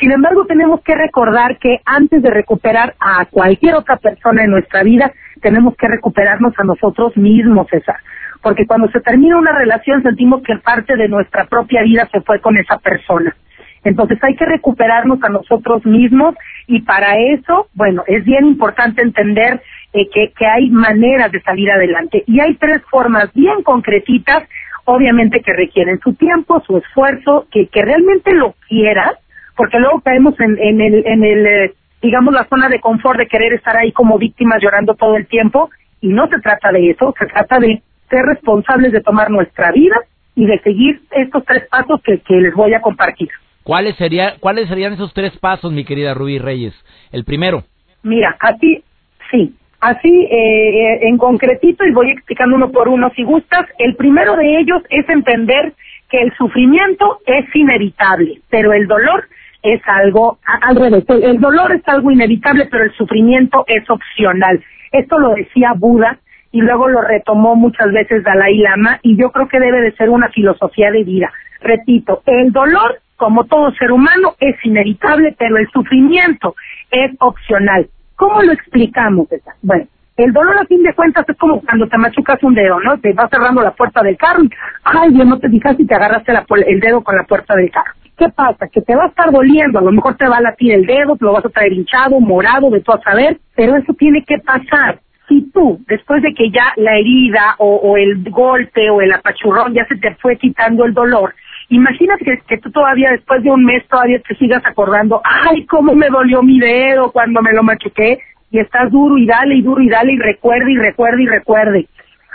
Sin 0.00 0.10
embargo, 0.10 0.46
tenemos 0.46 0.80
que 0.82 0.94
recordar 0.94 1.58
que 1.58 1.80
antes 1.84 2.22
de 2.22 2.30
recuperar 2.30 2.94
a 2.98 3.26
cualquier 3.26 3.74
otra 3.74 3.96
persona 3.96 4.44
en 4.44 4.50
nuestra 4.50 4.82
vida, 4.82 5.12
tenemos 5.42 5.76
que 5.76 5.88
recuperarnos 5.88 6.54
a 6.58 6.64
nosotros 6.64 7.16
mismos, 7.16 7.66
César. 7.68 7.96
Porque 8.40 8.66
cuando 8.66 8.88
se 8.88 9.00
termina 9.00 9.36
una 9.36 9.52
relación 9.52 10.02
sentimos 10.02 10.42
que 10.42 10.56
parte 10.56 10.96
de 10.96 11.08
nuestra 11.08 11.44
propia 11.44 11.82
vida 11.82 12.08
se 12.10 12.20
fue 12.22 12.40
con 12.40 12.56
esa 12.56 12.78
persona. 12.78 13.36
Entonces 13.84 14.18
hay 14.22 14.36
que 14.36 14.44
recuperarnos 14.44 15.22
a 15.22 15.28
nosotros 15.28 15.84
mismos 15.84 16.34
y 16.66 16.82
para 16.82 17.18
eso, 17.18 17.66
bueno, 17.74 18.04
es 18.06 18.24
bien 18.24 18.46
importante 18.46 19.02
entender 19.02 19.60
eh, 19.92 20.08
que, 20.12 20.46
hay 20.46 20.70
maneras 20.70 21.32
de 21.32 21.40
salir 21.42 21.70
adelante 21.70 22.22
y 22.26 22.40
hay 22.40 22.54
tres 22.54 22.82
formas 22.90 23.32
bien 23.34 23.62
concretitas, 23.62 24.44
obviamente 24.84 25.40
que 25.40 25.52
requieren 25.52 25.98
su 26.00 26.14
tiempo, 26.14 26.62
su 26.66 26.78
esfuerzo, 26.78 27.46
que, 27.50 27.66
que 27.66 27.82
realmente 27.82 28.32
lo 28.34 28.54
quieras, 28.68 29.12
porque 29.56 29.78
luego 29.78 30.00
caemos 30.00 30.38
en, 30.40 30.58
en 30.58 30.80
el, 30.80 31.06
en 31.06 31.24
el 31.24 31.46
eh, 31.46 31.74
digamos, 32.00 32.34
la 32.34 32.44
zona 32.44 32.68
de 32.68 32.80
confort 32.80 33.18
de 33.18 33.28
querer 33.28 33.52
estar 33.52 33.76
ahí 33.76 33.92
como 33.92 34.18
víctimas 34.18 34.60
llorando 34.60 34.94
todo 34.94 35.16
el 35.16 35.26
tiempo 35.26 35.70
y 36.00 36.08
no 36.08 36.26
se 36.28 36.40
trata 36.40 36.72
de 36.72 36.90
eso, 36.90 37.14
se 37.18 37.26
trata 37.26 37.58
de 37.58 37.82
ser 38.10 38.24
responsables 38.24 38.92
de 38.92 39.00
tomar 39.00 39.30
nuestra 39.30 39.70
vida 39.72 39.96
y 40.34 40.46
de 40.46 40.58
seguir 40.60 41.00
estos 41.10 41.44
tres 41.44 41.66
pasos 41.68 42.00
que, 42.02 42.18
que 42.18 42.34
les 42.34 42.54
voy 42.54 42.74
a 42.74 42.80
compartir. 42.80 43.28
¿Cuáles, 43.64 43.96
sería, 43.96 44.34
¿Cuáles 44.40 44.68
serían 44.68 44.94
esos 44.94 45.12
tres 45.14 45.36
pasos, 45.38 45.72
mi 45.72 45.84
querida 45.84 46.14
Rubí 46.14 46.38
Reyes? 46.38 46.74
El 47.12 47.24
primero. 47.24 47.64
Mira, 48.02 48.36
así, 48.40 48.82
sí, 49.30 49.54
así 49.80 50.08
eh, 50.08 50.28
eh, 50.30 50.98
en 51.02 51.16
concretito 51.16 51.84
y 51.84 51.92
voy 51.92 52.10
explicando 52.10 52.56
uno 52.56 52.70
por 52.70 52.88
uno 52.88 53.10
si 53.14 53.22
gustas. 53.22 53.66
El 53.78 53.94
primero 53.96 54.36
de 54.36 54.58
ellos 54.58 54.82
es 54.90 55.08
entender 55.08 55.74
que 56.10 56.22
el 56.22 56.32
sufrimiento 56.36 57.20
es 57.26 57.44
inevitable, 57.54 58.40
pero 58.50 58.72
el 58.72 58.86
dolor 58.86 59.24
es 59.62 59.80
algo 59.86 60.38
al 60.44 60.76
revés. 60.76 61.04
El 61.08 61.40
dolor 61.40 61.72
es 61.72 61.82
algo 61.86 62.10
inevitable, 62.10 62.68
pero 62.70 62.84
el 62.84 62.92
sufrimiento 62.94 63.64
es 63.68 63.88
opcional. 63.88 64.62
Esto 64.90 65.18
lo 65.18 65.34
decía 65.34 65.72
Buda 65.76 66.18
y 66.50 66.60
luego 66.60 66.88
lo 66.88 67.00
retomó 67.00 67.56
muchas 67.56 67.90
veces 67.92 68.22
Dalai 68.22 68.58
Lama 68.58 69.00
y 69.02 69.16
yo 69.16 69.30
creo 69.30 69.48
que 69.48 69.58
debe 69.58 69.80
de 69.80 69.92
ser 69.92 70.10
una 70.10 70.28
filosofía 70.28 70.90
de 70.90 71.04
vida. 71.04 71.32
Repito, 71.60 72.22
el 72.26 72.52
dolor, 72.52 73.00
como 73.22 73.44
todo 73.44 73.70
ser 73.74 73.92
humano, 73.92 74.34
es 74.40 74.56
inevitable, 74.64 75.32
pero 75.38 75.56
el 75.56 75.68
sufrimiento 75.68 76.56
es 76.90 77.12
opcional. 77.20 77.86
¿Cómo 78.16 78.42
lo 78.42 78.50
explicamos? 78.50 79.28
Bueno, 79.62 79.86
el 80.16 80.32
dolor 80.32 80.58
a 80.58 80.64
fin 80.64 80.82
de 80.82 80.92
cuentas 80.92 81.24
es 81.28 81.36
como 81.36 81.60
cuando 81.60 81.86
te 81.86 81.98
machucas 81.98 82.42
un 82.42 82.52
dedo, 82.52 82.80
¿no? 82.80 82.98
Te 82.98 83.12
vas 83.12 83.30
cerrando 83.30 83.62
la 83.62 83.70
puerta 83.70 84.02
del 84.02 84.16
carro 84.16 84.42
y, 84.42 84.50
ay, 84.82 85.10
Dios, 85.10 85.24
no 85.24 85.38
te 85.38 85.48
fijaste 85.48 85.84
y 85.84 85.86
te 85.86 85.94
agarraste 85.94 86.32
la 86.32 86.44
el 86.66 86.80
dedo 86.80 87.04
con 87.04 87.14
la 87.14 87.22
puerta 87.22 87.54
del 87.54 87.70
carro. 87.70 87.92
¿Qué 88.18 88.28
pasa? 88.28 88.66
Que 88.66 88.80
te 88.80 88.96
va 88.96 89.04
a 89.04 89.08
estar 89.08 89.30
doliendo, 89.30 89.78
a 89.78 89.82
lo 89.82 89.92
mejor 89.92 90.16
te 90.16 90.26
va 90.26 90.38
a 90.38 90.42
latir 90.42 90.72
el 90.72 90.84
dedo, 90.84 91.14
te 91.14 91.24
lo 91.24 91.32
vas 91.32 91.46
a 91.46 91.48
traer 91.48 91.72
hinchado, 91.74 92.18
morado, 92.18 92.70
de 92.70 92.80
todo 92.80 92.96
a 92.96 93.02
saber, 93.02 93.38
pero 93.54 93.76
eso 93.76 93.94
tiene 93.94 94.24
que 94.24 94.38
pasar. 94.38 94.98
Si 95.28 95.48
tú, 95.52 95.78
después 95.86 96.22
de 96.22 96.34
que 96.34 96.50
ya 96.50 96.72
la 96.74 96.98
herida 96.98 97.54
o 97.58 97.96
el 97.96 98.28
golpe 98.30 98.90
o 98.90 99.00
el 99.00 99.12
apachurrón 99.12 99.74
ya 99.74 99.86
se 99.86 99.94
te 99.94 100.12
fue 100.16 100.36
quitando 100.36 100.84
el 100.84 100.92
dolor, 100.92 101.32
imagínate 101.74 102.24
que, 102.24 102.38
que 102.46 102.58
tú 102.58 102.70
todavía 102.70 103.10
después 103.10 103.42
de 103.42 103.50
un 103.50 103.64
mes 103.64 103.86
todavía 103.88 104.20
te 104.20 104.34
sigas 104.36 104.62
acordando, 104.64 105.20
ay, 105.24 105.64
cómo 105.66 105.94
me 105.94 106.08
dolió 106.08 106.42
mi 106.42 106.60
dedo 106.60 107.10
cuando 107.12 107.42
me 107.42 107.52
lo 107.52 107.62
machuqué, 107.62 108.18
y 108.50 108.58
estás 108.58 108.90
duro 108.90 109.16
y 109.16 109.26
dale 109.26 109.54
y 109.56 109.62
duro 109.62 109.82
y 109.82 109.88
dale 109.88 110.12
y 110.12 110.18
recuerde 110.18 110.72
y 110.72 110.76
recuerde 110.76 111.22
y 111.22 111.26
recuerde. 111.26 111.86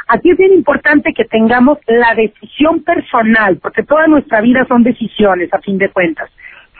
Aquí 0.08 0.32
es 0.32 0.38
bien 0.38 0.54
importante 0.54 1.14
que 1.14 1.26
tengamos 1.26 1.78
la 1.86 2.16
decisión 2.16 2.84
personal, 2.84 3.60
porque 3.62 3.84
toda 3.84 4.08
nuestra 4.08 4.42
vida 4.42 4.66
son 4.68 4.84
decisiones, 4.84 5.54
a 5.54 5.60
fin 5.60 5.78
de 5.78 5.90
cuentas. 5.90 6.30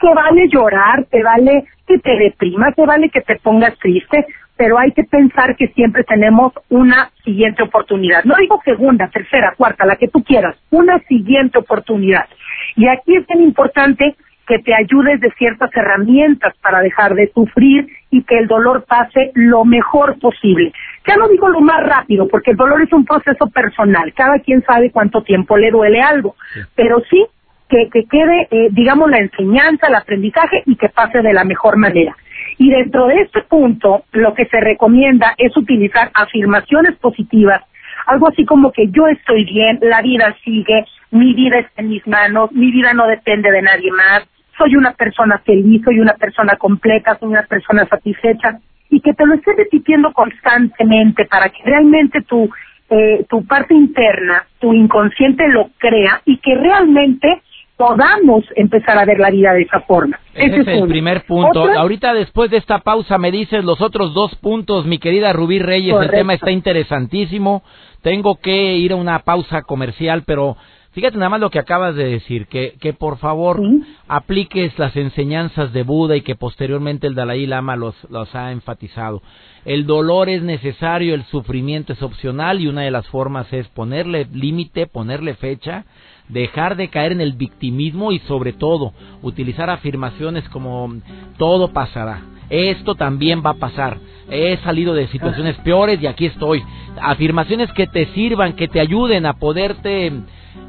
Se 0.00 0.12
vale 0.12 0.48
llorar, 0.48 1.06
se 1.10 1.22
vale 1.22 1.64
que 1.86 1.98
te 1.98 2.16
deprimas, 2.16 2.74
se 2.74 2.86
vale 2.86 3.10
que 3.10 3.20
te 3.20 3.36
pongas 3.36 3.78
triste, 3.78 4.26
pero 4.58 4.76
hay 4.76 4.90
que 4.92 5.04
pensar 5.04 5.56
que 5.56 5.68
siempre 5.68 6.02
tenemos 6.02 6.52
una 6.68 7.10
siguiente 7.24 7.62
oportunidad. 7.62 8.24
No 8.24 8.34
digo 8.34 8.60
segunda, 8.64 9.08
tercera, 9.08 9.54
cuarta, 9.56 9.86
la 9.86 9.96
que 9.96 10.08
tú 10.08 10.22
quieras, 10.24 10.56
una 10.70 10.98
siguiente 11.04 11.58
oportunidad. 11.58 12.26
Y 12.74 12.88
aquí 12.88 13.16
es 13.16 13.26
bien 13.28 13.44
importante 13.44 14.16
que 14.48 14.58
te 14.58 14.74
ayudes 14.74 15.20
de 15.20 15.30
ciertas 15.38 15.70
herramientas 15.76 16.54
para 16.60 16.80
dejar 16.80 17.14
de 17.14 17.30
sufrir 17.32 17.86
y 18.10 18.24
que 18.24 18.38
el 18.38 18.48
dolor 18.48 18.84
pase 18.88 19.30
lo 19.34 19.64
mejor 19.64 20.18
posible. 20.18 20.72
Ya 21.06 21.16
no 21.16 21.28
digo 21.28 21.48
lo 21.48 21.60
más 21.60 21.86
rápido, 21.86 22.26
porque 22.26 22.50
el 22.50 22.56
dolor 22.56 22.82
es 22.82 22.92
un 22.92 23.04
proceso 23.04 23.46
personal. 23.50 24.12
Cada 24.14 24.40
quien 24.40 24.64
sabe 24.64 24.90
cuánto 24.90 25.22
tiempo 25.22 25.56
le 25.56 25.70
duele 25.70 26.00
algo, 26.00 26.34
pero 26.74 27.00
sí 27.08 27.24
que, 27.68 27.90
que 27.92 28.06
quede, 28.06 28.48
eh, 28.50 28.68
digamos, 28.72 29.08
la 29.10 29.18
enseñanza, 29.18 29.86
el 29.86 29.94
aprendizaje 29.94 30.62
y 30.66 30.74
que 30.76 30.88
pase 30.88 31.20
de 31.20 31.32
la 31.32 31.44
mejor 31.44 31.76
manera. 31.76 32.16
Y 32.58 32.70
dentro 32.70 33.06
de 33.06 33.22
este 33.22 33.42
punto, 33.42 34.04
lo 34.12 34.34
que 34.34 34.46
se 34.46 34.60
recomienda 34.60 35.34
es 35.38 35.56
utilizar 35.56 36.10
afirmaciones 36.12 36.96
positivas, 36.96 37.62
algo 38.06 38.28
así 38.28 38.44
como 38.44 38.72
que 38.72 38.88
yo 38.90 39.06
estoy 39.06 39.44
bien, 39.44 39.78
la 39.82 40.02
vida 40.02 40.34
sigue, 40.44 40.84
mi 41.10 41.34
vida 41.34 41.58
está 41.58 41.82
en 41.82 41.90
mis 41.90 42.06
manos, 42.06 42.50
mi 42.52 42.70
vida 42.70 42.92
no 42.94 43.06
depende 43.06 43.50
de 43.50 43.62
nadie 43.62 43.92
más, 43.92 44.24
soy 44.56 44.74
una 44.74 44.92
persona 44.92 45.38
feliz, 45.38 45.82
soy 45.84 46.00
una 46.00 46.14
persona 46.14 46.56
completa, 46.56 47.16
soy 47.18 47.28
una 47.28 47.44
persona 47.44 47.86
satisfecha, 47.86 48.58
y 48.90 49.00
que 49.00 49.14
te 49.14 49.26
lo 49.26 49.34
estés 49.34 49.56
repitiendo 49.56 50.12
constantemente 50.12 51.26
para 51.26 51.48
que 51.50 51.62
realmente 51.64 52.22
tu, 52.22 52.50
eh, 52.90 53.24
tu 53.28 53.44
parte 53.46 53.74
interna, 53.74 54.46
tu 54.58 54.72
inconsciente 54.72 55.46
lo 55.48 55.70
crea 55.78 56.22
y 56.24 56.38
que 56.38 56.54
realmente 56.54 57.42
podamos 57.76 58.44
empezar 58.56 58.98
a 58.98 59.04
ver 59.04 59.20
la 59.20 59.30
vida 59.30 59.52
de 59.52 59.62
esa 59.62 59.80
forma. 59.80 60.18
Ese 60.40 60.60
es 60.60 60.66
el 60.68 60.78
uno. 60.78 60.86
primer 60.88 61.24
punto. 61.26 61.62
Otra- 61.62 61.80
Ahorita 61.80 62.14
después 62.14 62.50
de 62.50 62.56
esta 62.58 62.78
pausa 62.80 63.18
me 63.18 63.30
dices 63.30 63.64
los 63.64 63.80
otros 63.80 64.14
dos 64.14 64.34
puntos, 64.36 64.86
mi 64.86 64.98
querida 64.98 65.32
Rubí 65.32 65.58
Reyes. 65.58 65.92
Correcto. 65.94 66.14
El 66.14 66.20
tema 66.20 66.34
está 66.34 66.50
interesantísimo. 66.50 67.62
Tengo 68.02 68.36
que 68.40 68.76
ir 68.76 68.92
a 68.92 68.96
una 68.96 69.18
pausa 69.20 69.62
comercial, 69.62 70.22
pero 70.24 70.56
fíjate 70.92 71.16
nada 71.18 71.28
más 71.30 71.40
lo 71.40 71.50
que 71.50 71.58
acabas 71.58 71.94
de 71.94 72.04
decir, 72.04 72.46
que, 72.46 72.74
que 72.80 72.92
por 72.92 73.18
favor 73.18 73.58
Sí. 73.58 73.82
apliques 74.08 74.78
las 74.78 74.96
enseñanzas 74.96 75.72
de 75.72 75.82
Buda 75.82 76.16
y 76.16 76.22
que 76.22 76.34
posteriormente 76.36 77.06
el 77.06 77.14
Dalai 77.14 77.46
Lama 77.46 77.76
los, 77.76 77.94
los 78.10 78.34
ha 78.34 78.52
enfatizado. 78.52 79.22
El 79.68 79.84
dolor 79.84 80.30
es 80.30 80.42
necesario, 80.42 81.14
el 81.14 81.24
sufrimiento 81.24 81.92
es 81.92 82.02
opcional 82.02 82.58
y 82.58 82.68
una 82.68 82.80
de 82.84 82.90
las 82.90 83.06
formas 83.08 83.52
es 83.52 83.68
ponerle 83.68 84.26
límite, 84.32 84.86
ponerle 84.86 85.34
fecha, 85.34 85.84
dejar 86.30 86.74
de 86.74 86.88
caer 86.88 87.12
en 87.12 87.20
el 87.20 87.34
victimismo 87.34 88.10
y 88.10 88.18
sobre 88.20 88.54
todo 88.54 88.94
utilizar 89.20 89.68
afirmaciones 89.68 90.48
como 90.48 90.94
todo 91.36 91.74
pasará. 91.74 92.22
esto 92.48 92.94
también 92.94 93.42
va 93.44 93.50
a 93.50 93.58
pasar. 93.58 93.98
He 94.30 94.56
salido 94.64 94.94
de 94.94 95.06
situaciones 95.08 95.56
peores 95.64 96.00
y 96.00 96.06
aquí 96.06 96.24
estoy. 96.24 96.62
Afirmaciones 97.02 97.70
que 97.74 97.86
te 97.86 98.06
sirvan, 98.14 98.54
que 98.54 98.68
te 98.68 98.80
ayuden 98.80 99.26
a 99.26 99.34
poderte 99.34 100.10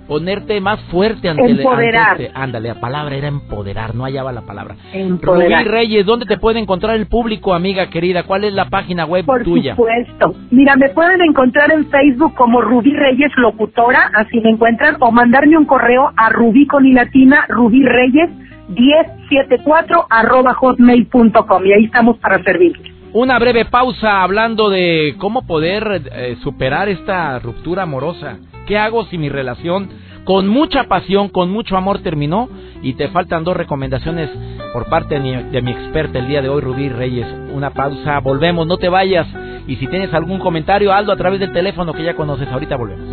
ponerte 0.07 0.59
más 0.59 0.79
fuerte 0.91 1.29
ante 1.29 1.45
empoderar. 1.45 2.19
El, 2.19 2.31
ándale, 2.33 2.69
la 2.69 2.79
palabra 2.79 3.15
era 3.15 3.27
empoderar, 3.27 3.93
no 3.93 4.05
hallaba 4.05 4.31
la 4.31 4.41
palabra. 4.41 4.75
Empoderar. 4.91 5.63
Rubí 5.63 5.71
Reyes, 5.71 6.05
¿dónde 6.05 6.25
te 6.25 6.37
puede 6.37 6.59
encontrar 6.59 6.95
el 6.95 7.07
público, 7.07 7.53
amiga 7.53 7.89
querida? 7.89 8.23
¿Cuál 8.23 8.45
es 8.45 8.53
la 8.53 8.69
página 8.69 9.05
web 9.05 9.25
tuya? 9.43 9.75
Por 9.75 9.87
supuesto. 9.87 10.35
Mira, 10.49 10.75
me 10.75 10.89
pueden 10.89 11.21
encontrar 11.21 11.71
en 11.71 11.87
Facebook 11.89 12.33
como 12.35 12.59
Rubí 12.61 12.93
Reyes 12.93 13.31
Locutora, 13.37 14.11
así 14.15 14.39
me 14.39 14.49
encuentran, 14.49 14.97
o 14.99 15.11
mandarme 15.11 15.57
un 15.57 15.65
correo 15.65 16.11
a 16.17 16.29
rubí 16.29 16.65
con 16.65 16.85
y 16.85 16.93
latina, 16.93 17.45
Rubí 17.47 17.83
Reyes 17.83 18.29
1074 18.69 20.07
arroba 20.09 20.53
hotmail.com 20.53 21.65
y 21.65 21.73
ahí 21.73 21.85
estamos 21.85 22.17
para 22.17 22.41
servirles. 22.43 22.93
Una 23.11 23.39
breve 23.39 23.65
pausa 23.65 24.21
hablando 24.21 24.69
de 24.69 25.15
cómo 25.17 25.45
poder 25.47 26.03
eh, 26.13 26.37
superar 26.43 26.89
esta 26.89 27.39
ruptura 27.39 27.83
amorosa. 27.83 28.37
¿Qué 28.69 28.77
hago 28.77 29.03
si 29.05 29.17
mi 29.17 29.29
relación 29.29 29.89
con 30.25 30.47
mucha 30.47 30.83
pasión, 30.83 31.29
con 31.29 31.49
mucho 31.49 31.75
amor 31.75 32.03
terminó? 32.03 32.47
Y 32.83 32.93
te 32.93 33.07
faltan 33.07 33.43
dos 33.43 33.57
recomendaciones 33.57 34.29
por 34.73 34.85
parte 34.85 35.15
de 35.15 35.21
mi, 35.21 35.31
de 35.31 35.61
mi 35.63 35.71
experta 35.71 36.19
el 36.19 36.27
día 36.27 36.43
de 36.43 36.49
hoy, 36.49 36.61
Rubí 36.61 36.87
Reyes. 36.87 37.25
Una 37.51 37.71
pausa, 37.71 38.19
volvemos, 38.19 38.67
no 38.67 38.77
te 38.77 38.87
vayas. 38.87 39.25
Y 39.65 39.77
si 39.77 39.87
tienes 39.87 40.13
algún 40.13 40.37
comentario, 40.37 40.93
hazlo 40.93 41.13
a 41.13 41.15
través 41.15 41.39
del 41.39 41.51
teléfono 41.51 41.93
que 41.93 42.03
ya 42.03 42.15
conoces. 42.15 42.47
Ahorita 42.47 42.75
volvemos. 42.75 43.07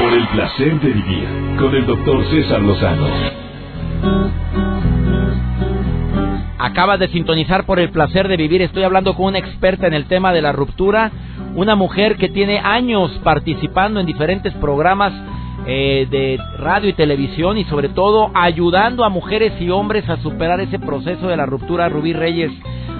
Por 0.00 0.12
el 0.12 0.26
placer 0.26 0.80
de 0.80 0.90
vivir 0.90 1.28
con 1.56 1.72
el 1.76 1.86
doctor 1.86 2.24
César 2.24 2.60
Lozano. 2.62 3.06
Acabas 6.58 6.98
de 6.98 7.08
sintonizar 7.08 7.64
por 7.64 7.78
el 7.78 7.90
placer 7.90 8.26
de 8.26 8.36
vivir. 8.36 8.60
Estoy 8.62 8.82
hablando 8.82 9.14
con 9.14 9.26
una 9.26 9.38
experta 9.38 9.86
en 9.86 9.94
el 9.94 10.06
tema 10.06 10.32
de 10.32 10.42
la 10.42 10.50
ruptura, 10.50 11.12
una 11.54 11.74
mujer 11.74 12.16
que 12.16 12.28
tiene 12.28 12.58
años 12.58 13.10
participando 13.22 14.00
en 14.00 14.06
diferentes 14.06 14.52
programas 14.54 15.12
eh, 15.66 16.06
de 16.10 16.38
radio 16.58 16.88
y 16.88 16.94
televisión 16.94 17.58
y 17.58 17.64
sobre 17.64 17.88
todo 17.88 18.30
ayudando 18.34 19.04
a 19.04 19.08
mujeres 19.08 19.52
y 19.60 19.70
hombres 19.70 20.08
a 20.08 20.16
superar 20.18 20.60
ese 20.60 20.78
proceso 20.78 21.28
de 21.28 21.36
la 21.36 21.46
ruptura. 21.46 21.88
Rubí 21.88 22.12
Reyes, 22.12 22.52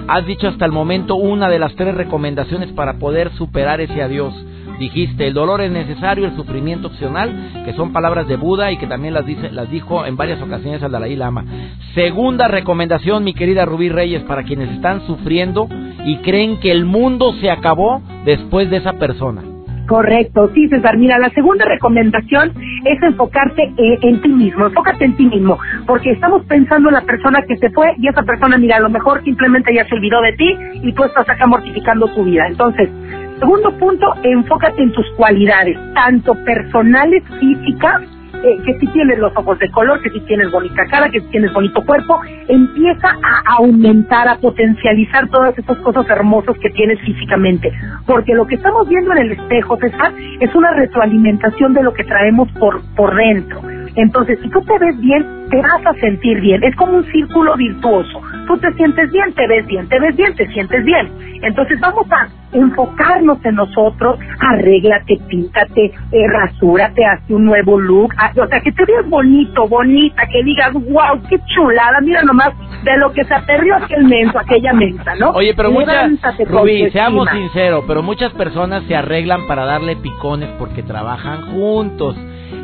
has 0.07 0.25
dicho 0.25 0.47
hasta 0.47 0.65
el 0.65 0.71
momento 0.71 1.15
una 1.15 1.49
de 1.49 1.59
las 1.59 1.75
tres 1.75 1.95
recomendaciones 1.95 2.71
para 2.71 2.93
poder 2.99 3.31
superar 3.33 3.81
ese 3.81 4.01
adiós 4.01 4.33
dijiste, 4.79 5.27
el 5.27 5.33
dolor 5.33 5.61
es 5.61 5.71
necesario, 5.71 6.25
el 6.25 6.35
sufrimiento 6.35 6.87
opcional, 6.87 7.63
que 7.65 7.73
son 7.73 7.93
palabras 7.93 8.27
de 8.27 8.35
Buda 8.35 8.71
y 8.71 8.77
que 8.77 8.87
también 8.87 9.13
las, 9.13 9.25
dice, 9.25 9.51
las 9.51 9.69
dijo 9.69 10.05
en 10.05 10.15
varias 10.15 10.41
ocasiones 10.41 10.81
al 10.83 10.91
Dalai 10.91 11.15
Lama. 11.15 11.45
Segunda 11.93 12.47
recomendación, 12.47 13.23
mi 13.23 13.33
querida 13.33 13.65
Rubí 13.65 13.89
Reyes, 13.89 14.23
para 14.23 14.43
quienes 14.43 14.69
están 14.71 15.05
sufriendo 15.05 15.67
y 16.05 16.17
creen 16.17 16.59
que 16.59 16.71
el 16.71 16.85
mundo 16.85 17.33
se 17.41 17.49
acabó 17.49 18.01
después 18.25 18.69
de 18.69 18.77
esa 18.77 18.93
persona. 18.93 19.41
Correcto, 19.87 20.49
sí, 20.53 20.69
César. 20.69 20.97
Mira, 20.97 21.19
la 21.19 21.29
segunda 21.31 21.65
recomendación 21.65 22.53
es 22.85 23.03
enfocarte 23.03 23.63
eh, 23.63 23.99
en 24.01 24.21
ti 24.21 24.29
mismo, 24.29 24.65
enfócate 24.67 25.03
en 25.05 25.15
ti 25.17 25.25
mismo, 25.25 25.59
porque 25.85 26.11
estamos 26.11 26.43
pensando 26.45 26.89
en 26.89 26.95
la 26.95 27.01
persona 27.01 27.41
que 27.47 27.57
se 27.57 27.69
fue 27.69 27.93
y 27.97 28.07
esa 28.07 28.23
persona, 28.23 28.57
mira, 28.57 28.77
a 28.77 28.79
lo 28.79 28.89
mejor 28.89 29.21
simplemente 29.23 29.73
ya 29.73 29.85
se 29.85 29.95
olvidó 29.95 30.21
de 30.21 30.33
ti 30.33 30.57
y 30.83 30.93
tú 30.93 31.03
estás 31.03 31.27
acá 31.27 31.47
mortificando 31.47 32.07
tu 32.07 32.23
vida. 32.23 32.47
Entonces, 32.47 32.89
Segundo 33.39 33.77
punto, 33.77 34.05
enfócate 34.23 34.81
en 34.81 34.93
tus 34.93 35.05
cualidades, 35.17 35.77
tanto 35.93 36.33
personales, 36.45 37.23
físicas, 37.41 38.01
eh, 38.43 38.57
que 38.65 38.77
si 38.79 38.87
tienes 38.87 39.17
los 39.19 39.35
ojos 39.35 39.57
de 39.59 39.69
color, 39.71 40.01
que 40.01 40.09
si 40.09 40.19
tienes 40.21 40.51
bonita 40.51 40.83
cara, 40.89 41.09
que 41.09 41.21
si 41.21 41.27
tienes 41.27 41.53
bonito 41.53 41.81
cuerpo, 41.83 42.19
empieza 42.47 43.07
a 43.09 43.55
aumentar, 43.57 44.27
a 44.27 44.37
potencializar 44.37 45.29
todas 45.29 45.57
esas 45.57 45.77
cosas 45.79 46.09
hermosas 46.09 46.57
que 46.59 46.69
tienes 46.71 46.99
físicamente. 47.01 47.71
Porque 48.05 48.33
lo 48.33 48.45
que 48.45 48.55
estamos 48.55 48.87
viendo 48.87 49.13
en 49.13 49.19
el 49.19 49.31
espejo, 49.31 49.77
César, 49.77 50.13
es 50.39 50.53
una 50.55 50.71
retroalimentación 50.73 51.73
de 51.73 51.83
lo 51.83 51.93
que 51.93 52.03
traemos 52.03 52.51
por, 52.53 52.81
por 52.95 53.15
dentro. 53.15 53.61
Entonces, 53.95 54.39
si 54.41 54.49
tú 54.49 54.61
te 54.61 54.77
ves 54.79 54.99
bien, 54.99 55.25
te 55.49 55.57
vas 55.57 55.85
a 55.85 55.93
sentir 55.99 56.39
bien. 56.41 56.63
Es 56.63 56.75
como 56.75 56.97
un 56.97 57.05
círculo 57.11 57.55
virtuoso. 57.55 58.21
Tú 58.47 58.57
te 58.57 58.73
sientes 58.73 59.11
bien, 59.11 59.33
te 59.33 59.47
ves 59.47 59.65
bien, 59.67 59.87
te 59.87 59.99
ves 59.99 60.15
bien, 60.15 60.35
te 60.35 60.47
sientes 60.47 60.83
bien. 60.83 61.11
Entonces 61.43 61.79
vamos 61.79 62.07
a 62.11 62.27
enfocarnos 62.53 63.43
en 63.43 63.55
nosotros, 63.55 64.17
arréglate, 64.39 65.19
píntate, 65.27 65.91
eh, 66.11 66.27
rasúrate, 66.27 67.03
hazte 67.05 67.33
un 67.33 67.45
nuevo 67.45 67.79
look, 67.79 68.13
ah, 68.17 68.31
o 68.31 68.47
sea, 68.47 68.61
que 68.61 68.71
te 68.71 68.85
veas 68.85 69.09
bonito, 69.09 69.67
bonita, 69.67 70.23
que 70.31 70.43
digas, 70.43 70.71
wow, 70.73 71.21
qué 71.29 71.37
chulada, 71.53 71.99
mira 72.01 72.21
nomás 72.23 72.53
de 72.83 72.97
lo 72.97 73.11
que 73.11 73.23
se 73.23 73.35
perdió 73.45 73.75
aquel 73.75 74.05
menso, 74.05 74.39
aquella 74.39 74.73
mensa, 74.73 75.15
¿no? 75.15 75.31
Oye, 75.31 75.53
pero 75.55 75.71
muchas, 75.71 76.11
Rubí, 76.47 76.89
seamos 76.91 77.27
sinceros, 77.29 77.83
pero 77.87 78.01
muchas 78.03 78.31
personas 78.33 78.83
se 78.87 78.95
arreglan 78.95 79.47
para 79.47 79.65
darle 79.65 79.95
picones 79.95 80.49
porque 80.59 80.83
trabajan 80.83 81.41
juntos 81.53 82.15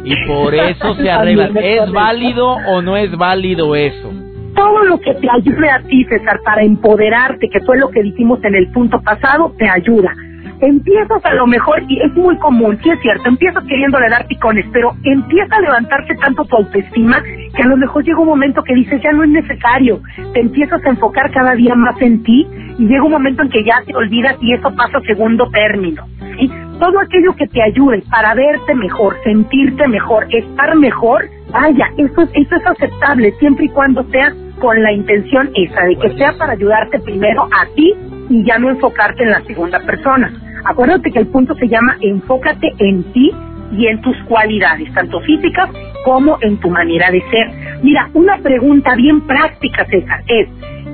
y 0.04 0.16
por 0.26 0.56
eso 0.56 0.96
se 0.96 1.10
arreglan. 1.12 1.56
¿Es 1.58 1.92
válido 1.92 2.58
o 2.68 2.82
no 2.82 2.98
es 2.98 3.16
válido 3.16 3.76
eso? 3.76 4.12
todo 4.60 4.84
lo 4.84 5.00
que 5.00 5.14
te 5.14 5.30
ayude 5.30 5.70
a 5.70 5.80
ti, 5.84 6.04
César, 6.06 6.42
para 6.44 6.64
empoderarte, 6.64 7.50
que 7.50 7.62
fue 7.62 7.78
lo 7.78 7.90
que 7.90 8.04
dijimos 8.04 8.44
en 8.44 8.56
el 8.56 8.68
punto 8.72 9.00
pasado, 9.02 9.54
te 9.58 9.70
ayuda. 9.70 10.14
Empiezas 10.60 11.24
a 11.24 11.34
lo 11.36 11.48
mejor, 11.48 11.82
y 11.88 12.02
es 12.02 12.14
muy 12.14 12.38
común, 12.40 12.78
sí 12.84 12.90
es 12.90 13.00
cierto, 13.00 13.30
empiezas 13.30 13.64
queriéndole 13.64 14.10
dar 14.10 14.28
picones, 14.28 14.66
pero 14.74 14.92
empieza 15.04 15.56
a 15.56 15.62
levantarse 15.62 16.14
tanto 16.16 16.44
tu 16.44 16.58
autoestima 16.58 17.24
que 17.56 17.64
a 17.64 17.68
lo 17.68 17.78
mejor 17.78 18.04
llega 18.04 18.20
un 18.20 18.28
momento 18.28 18.62
que 18.64 18.76
dices, 18.76 19.02
ya 19.02 19.14
no 19.14 19.24
es 19.24 19.30
necesario. 19.30 20.02
Te 20.34 20.42
empiezas 20.42 20.86
a 20.86 20.90
enfocar 20.90 21.32
cada 21.32 21.56
día 21.56 21.76
más 21.76 21.96
en 22.02 22.22
ti 22.24 22.46
y 22.78 22.86
llega 22.86 23.04
un 23.06 23.12
momento 23.12 23.44
en 23.44 23.50
que 23.50 23.64
ya 23.64 23.82
te 23.86 23.96
olvidas 23.96 24.36
y 24.42 24.54
eso 24.54 24.76
pasa 24.76 24.98
a 24.98 25.02
segundo 25.02 25.50
término. 25.52 26.04
¿Sí? 26.40 26.52
Todo 26.80 27.00
aquello 27.00 27.36
que 27.36 27.48
te 27.48 27.62
ayude 27.62 28.04
para 28.10 28.34
verte 28.34 28.74
mejor, 28.76 29.16
sentirte 29.24 29.88
mejor, 29.88 30.28
estar 30.34 30.76
mejor, 30.76 31.30
vaya, 31.52 31.90
eso, 31.98 32.22
eso 32.22 32.56
es 32.56 32.66
aceptable 32.66 33.34
siempre 33.40 33.66
y 33.66 33.70
cuando 33.70 34.04
sea 34.10 34.34
con 34.60 34.82
la 34.82 34.92
intención 34.92 35.50
esa, 35.56 35.84
de 35.86 35.96
que 35.98 36.16
sea 36.18 36.34
para 36.38 36.54
ayudarte 36.54 37.00
primero 37.00 37.44
a 37.44 37.66
ti 37.76 37.94
y 38.30 38.44
ya 38.44 38.60
no 38.60 38.70
enfocarte 38.70 39.24
en 39.24 39.32
la 39.32 39.42
segunda 39.42 39.80
persona. 39.80 40.32
Acuérdate 40.66 41.12
que 41.12 41.20
el 41.20 41.28
punto 41.28 41.56
se 41.56 41.68
llama 41.68 41.98
enfócate 42.02 42.74
en 42.80 43.04
ti 43.14 43.32
y 43.72 43.88
en 43.88 44.02
tus 44.02 44.16
cualidades, 44.24 44.92
tanto 44.94 45.20
físicas 45.22 45.70
como 46.04 46.38
en 46.42 46.58
tu 46.58 46.70
manera 46.70 47.12
de 47.12 47.22
ser. 47.30 47.80
Mira, 47.84 48.10
una 48.14 48.38
pregunta 48.38 48.96
bien 48.96 49.22
práctica, 49.22 49.86
César, 49.86 50.22
es, 50.28 50.50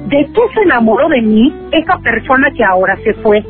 ¿de 0.10 0.30
qué 0.34 0.42
se 0.54 0.62
enamoró 0.62 1.10
de 1.10 1.22
mí 1.22 1.54
esa 1.72 1.98
persona 2.00 2.52
que 2.52 2.64
ahora 2.64 2.98
se 3.04 3.14
fue? 3.16 3.44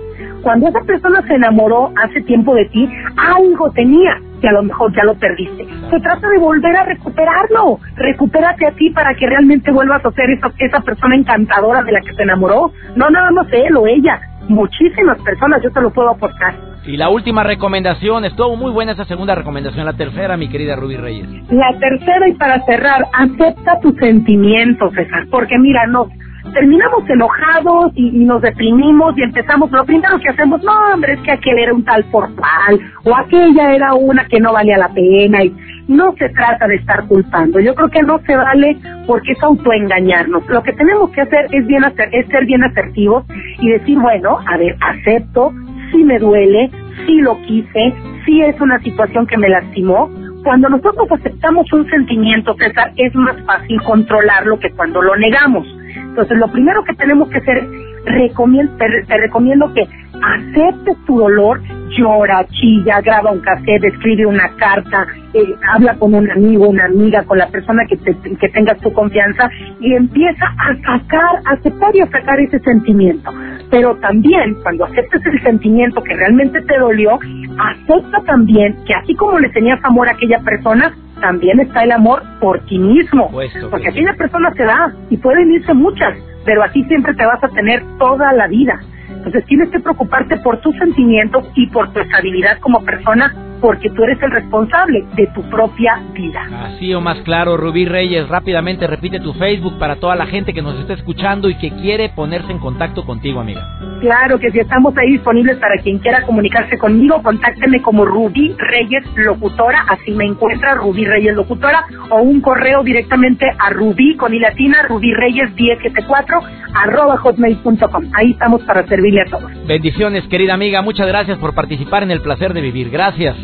Cuando 0.45 0.67
esa 0.67 0.81
persona 0.81 1.23
se 1.23 1.33
enamoró 1.33 1.91
hace 2.03 2.21
tiempo 2.21 2.53
de 2.53 2.65
ti, 2.65 2.87
algo 3.17 3.71
tenía 3.71 4.21
que 4.39 4.47
a 4.47 4.51
lo 4.51 4.61
mejor 4.61 4.93
ya 4.95 5.03
lo 5.03 5.15
perdiste. 5.15 5.65
Se 5.89 5.99
trata 5.99 6.29
de 6.29 6.37
volver 6.37 6.77
a 6.77 6.83
recuperarlo. 6.83 7.79
Recupérate 7.95 8.67
a 8.67 8.71
ti 8.73 8.91
para 8.91 9.15
que 9.15 9.25
realmente 9.25 9.71
vuelvas 9.71 10.05
a 10.05 10.11
ser 10.11 10.29
esa, 10.29 10.51
esa 10.59 10.81
persona 10.81 11.15
encantadora 11.15 11.81
de 11.81 11.93
la 11.93 12.01
que 12.01 12.13
se 12.13 12.21
enamoró. 12.21 12.71
No 12.95 13.09
nada 13.09 13.31
más 13.31 13.47
él 13.53 13.75
o 13.75 13.87
ella. 13.87 14.21
Muchísimas 14.47 15.19
personas, 15.23 15.63
yo 15.63 15.71
te 15.71 15.81
lo 15.81 15.89
puedo 15.89 16.11
aportar. 16.11 16.53
Y 16.85 16.95
la 16.95 17.09
última 17.09 17.43
recomendación, 17.43 18.25
estuvo 18.25 18.55
muy 18.55 18.71
buena 18.71 18.91
esa 18.91 19.05
segunda 19.05 19.33
recomendación, 19.33 19.83
la 19.83 19.93
tercera, 19.93 20.37
mi 20.37 20.47
querida 20.47 20.75
Ruby 20.75 20.97
Reyes. 20.97 21.27
La 21.49 21.75
tercera 21.79 22.29
y 22.29 22.33
para 22.33 22.63
cerrar, 22.65 23.03
acepta 23.13 23.79
tus 23.81 23.95
sentimientos, 23.95 24.93
César, 24.93 25.25
porque 25.31 25.57
mira, 25.57 25.87
no, 25.87 26.07
terminamos 26.55 27.07
enojados 27.09 27.91
y, 27.95 28.11
nos 28.25 28.41
deprimimos 28.41 29.15
y 29.17 29.23
empezamos, 29.23 29.69
lo 29.71 29.83
primero 29.83 30.17
que 30.19 30.29
hacemos, 30.29 30.63
no 30.63 30.71
hombre, 30.93 31.13
es 31.13 31.19
que 31.19 31.31
aquel 31.31 31.59
era 31.59 31.73
un 31.73 31.83
tal 31.83 32.03
por 32.05 32.33
tal, 32.33 32.79
o 33.03 33.13
aquella 33.13 33.75
era 33.75 33.93
una 33.93 34.25
que 34.25 34.39
no 34.39 34.53
valía 34.53 34.77
la 34.77 34.87
pena, 34.87 35.43
y 35.43 35.53
no 35.89 36.13
se 36.17 36.29
trata 36.29 36.65
de 36.67 36.75
estar 36.75 37.05
culpando, 37.07 37.59
yo 37.59 37.75
creo 37.75 37.89
que 37.89 38.01
no 38.03 38.19
se 38.25 38.37
vale 38.37 38.77
porque 39.05 39.33
es 39.33 39.43
autoengañarnos, 39.43 40.47
lo 40.47 40.63
que 40.63 40.71
tenemos 40.71 41.11
que 41.11 41.21
hacer 41.21 41.47
es, 41.51 41.67
bien 41.67 41.83
hacer, 41.83 42.07
es 42.13 42.25
ser 42.27 42.45
bien 42.45 42.63
asertivos 42.63 43.25
y 43.59 43.71
decir, 43.71 43.99
bueno, 43.99 44.39
a 44.47 44.57
ver, 44.57 44.77
acepto, 44.79 45.51
sí 45.91 46.05
me 46.05 46.19
duele, 46.19 46.71
sí 47.05 47.19
lo 47.19 47.37
quise, 47.41 47.93
sí 48.25 48.41
es 48.41 48.59
una 48.61 48.79
situación 48.79 49.27
que 49.27 49.37
me 49.37 49.49
lastimó, 49.49 50.09
cuando 50.41 50.69
nosotros 50.69 51.07
aceptamos 51.11 51.65
un 51.73 51.89
sentimiento, 51.89 52.55
César, 52.57 52.93
es 52.95 53.13
más 53.13 53.35
fácil 53.45 53.81
controlarlo 53.81 54.57
que 54.59 54.69
cuando 54.71 55.01
lo 55.01 55.17
negamos. 55.17 55.67
Entonces, 56.15 56.37
lo 56.37 56.47
primero 56.47 56.81
que 56.85 56.93
tenemos 56.93 57.27
que 57.27 57.39
hacer, 57.39 57.67
recomiendo, 58.05 58.71
te, 58.77 59.17
recomiendo 59.17 59.73
que 59.73 59.81
aceptes 59.81 60.95
tu 61.05 61.17
dolor, 61.17 61.61
llora, 61.89 62.45
chilla, 62.51 63.01
graba 63.01 63.33
un 63.33 63.41
cassette, 63.41 63.83
escribe 63.83 64.25
una 64.25 64.47
carta, 64.55 65.07
eh, 65.33 65.43
habla 65.73 65.95
con 65.95 66.13
un 66.13 66.31
amigo, 66.31 66.69
una 66.69 66.85
amiga, 66.85 67.23
con 67.23 67.37
la 67.37 67.47
persona 67.47 67.83
que, 67.89 67.97
que 67.97 68.47
tengas 68.47 68.79
tu 68.79 68.93
confianza 68.93 69.49
y 69.81 69.93
empieza 69.93 70.45
a 70.45 70.73
sacar, 70.77 71.41
a 71.43 71.51
aceptar 71.55 71.93
y 71.93 71.99
a 71.99 72.07
sacar 72.07 72.39
ese 72.39 72.59
sentimiento. 72.59 73.29
Pero 73.69 73.97
también, 73.97 74.55
cuando 74.63 74.85
aceptes 74.85 75.21
el 75.25 75.43
sentimiento 75.43 76.01
que 76.01 76.13
realmente 76.13 76.61
te 76.61 76.77
dolió, 76.79 77.19
acepta 77.59 78.21
también 78.25 78.77
que 78.87 78.93
así 78.93 79.13
como 79.15 79.37
le 79.37 79.49
tenías 79.49 79.83
amor 79.83 80.07
a 80.07 80.13
aquella 80.13 80.39
persona, 80.39 80.93
también 81.25 81.59
está 81.59 81.83
el 81.83 81.91
amor 81.91 82.21
por 82.39 82.59
ti 82.67 82.77
mismo. 82.77 83.31
porque 83.71 83.89
aquella 83.89 84.13
persona 84.13 84.51
se 84.55 84.63
da 84.63 84.93
y 85.09 85.17
pueden 85.17 85.51
irse 85.53 85.73
muchas, 85.73 86.15
pero 86.45 86.61
así 86.61 86.83
siempre 86.83 87.15
te 87.15 87.25
vas 87.25 87.43
a 87.43 87.49
tener 87.49 87.81
toda 87.97 88.31
la 88.33 88.47
vida. 88.47 88.79
Entonces 89.09 89.43
tienes 89.45 89.71
que 89.71 89.79
preocuparte 89.79 90.37
por 90.37 90.61
tus 90.61 90.77
sentimientos 90.77 91.43
y 91.55 91.65
por 91.71 91.91
tu 91.93 91.99
estabilidad 91.99 92.59
como 92.59 92.85
persona 92.85 93.33
porque 93.61 93.89
tú 93.89 94.03
eres 94.03 94.21
el 94.21 94.31
responsable 94.31 95.05
de 95.15 95.27
tu 95.27 95.41
propia 95.49 96.01
vida. 96.13 96.41
Así 96.65 96.93
o 96.93 97.01
más 97.01 97.17
claro, 97.19 97.57
Rubí 97.57 97.85
Reyes, 97.85 98.27
rápidamente 98.27 98.87
repite 98.87 99.19
tu 99.19 99.33
Facebook 99.33 99.77
para 99.79 99.97
toda 99.97 100.15
la 100.15 100.25
gente 100.25 100.53
que 100.53 100.61
nos 100.61 100.79
está 100.79 100.93
escuchando 100.93 101.49
y 101.49 101.55
que 101.57 101.71
quiere 101.71 102.09
ponerse 102.09 102.51
en 102.51 102.59
contacto 102.59 103.05
contigo, 103.05 103.39
amiga. 103.39 103.79
Claro 104.01 104.39
que 104.39 104.51
si 104.51 104.59
estamos 104.59 104.95
ahí 104.97 105.13
disponibles 105.13 105.57
para 105.57 105.77
quien 105.81 105.99
quiera 105.99 106.23
comunicarse 106.23 106.77
conmigo, 106.77 107.21
contáctenme 107.23 107.81
como 107.81 108.05
Rubí 108.05 108.55
Reyes 108.57 109.03
Locutora, 109.15 109.85
así 109.89 110.11
me 110.11 110.25
encuentra 110.25 110.75
Rubí 110.75 111.05
Reyes 111.05 111.35
Locutora, 111.35 111.85
o 112.09 112.21
un 112.21 112.41
correo 112.41 112.83
directamente 112.83 113.45
a 113.57 113.69
Rubí 113.69 114.15
con 114.15 114.33
i 114.33 114.39
latina, 114.39 114.83
Rubí 114.87 115.13
Reyes 115.13 115.53
1074 115.55 116.39
arroba 116.75 117.17
hotmail.com. 117.17 118.11
Ahí 118.13 118.31
estamos 118.31 118.61
para 118.63 118.85
servirle 118.87 119.21
a 119.21 119.25
todos. 119.25 119.51
Bendiciones, 119.65 120.27
querida 120.27 120.53
amiga, 120.53 120.81
muchas 120.81 121.07
gracias 121.07 121.37
por 121.39 121.55
participar 121.55 122.03
en 122.03 122.11
el 122.11 122.21
placer 122.21 122.53
de 122.53 122.61
vivir. 122.61 122.89
Gracias. 122.89 123.35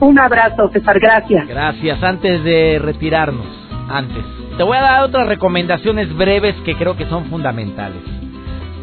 Un 0.00 0.18
abrazo, 0.18 0.68
César, 0.72 1.00
gracias. 1.00 1.48
Gracias. 1.48 2.02
Antes 2.02 2.44
de 2.44 2.78
retirarnos, 2.78 3.46
antes, 3.88 4.24
te 4.58 4.62
voy 4.62 4.76
a 4.76 4.82
dar 4.82 5.04
otras 5.04 5.26
recomendaciones 5.26 6.14
breves 6.14 6.54
que 6.64 6.76
creo 6.76 6.96
que 6.96 7.06
son 7.06 7.24
fundamentales. 7.26 8.02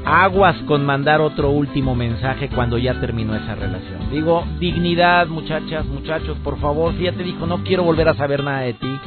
Aguas 0.05 0.55
con 0.65 0.85
mandar 0.85 1.21
otro 1.21 1.51
último 1.51 1.95
mensaje 1.95 2.49
cuando 2.49 2.77
ya 2.77 2.95
terminó 2.99 3.35
esa 3.35 3.55
relación. 3.55 4.09
Digo, 4.11 4.43
dignidad, 4.59 5.27
muchachas, 5.27 5.85
muchachos, 5.85 6.37
por 6.43 6.59
favor, 6.59 6.93
si 6.97 7.03
ya 7.03 7.13
te 7.13 7.23
dijo, 7.23 7.45
no 7.45 7.63
quiero 7.63 7.83
volver 7.83 8.09
a 8.09 8.15
saber 8.15 8.43
nada 8.43 8.61
de 8.61 8.73
ti, 8.73 8.99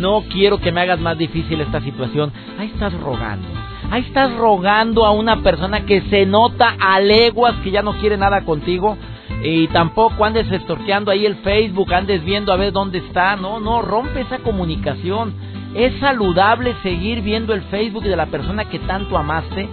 no 0.00 0.24
quiero 0.30 0.58
que 0.58 0.72
me 0.72 0.80
hagas 0.80 0.98
más 0.98 1.16
difícil 1.16 1.60
esta 1.60 1.80
situación, 1.80 2.32
ahí 2.58 2.66
estás 2.66 2.92
rogando. 3.00 3.46
Ahí 3.90 4.02
estás 4.02 4.34
rogando 4.34 5.06
a 5.06 5.12
una 5.12 5.42
persona 5.42 5.86
que 5.86 6.02
se 6.10 6.26
nota 6.26 6.74
a 6.80 7.00
leguas 7.00 7.54
que 7.62 7.70
ya 7.70 7.82
no 7.82 7.92
quiere 7.98 8.16
nada 8.16 8.44
contigo 8.44 8.98
y 9.42 9.68
tampoco 9.68 10.24
andes 10.24 10.50
estorqueando 10.50 11.10
ahí 11.10 11.26
el 11.26 11.36
Facebook, 11.36 11.92
andes 11.92 12.24
viendo 12.24 12.52
a 12.52 12.56
ver 12.56 12.72
dónde 12.72 12.98
está. 12.98 13.36
No, 13.36 13.60
no, 13.60 13.82
rompe 13.82 14.20
esa 14.20 14.38
comunicación. 14.38 15.34
¿Es 15.74 15.98
saludable 15.98 16.74
seguir 16.82 17.20
viendo 17.20 17.52
el 17.52 17.62
Facebook 17.62 18.04
de 18.04 18.16
la 18.16 18.26
persona 18.26 18.64
que 18.66 18.78
tanto 18.80 19.18
amaste? 19.18 19.68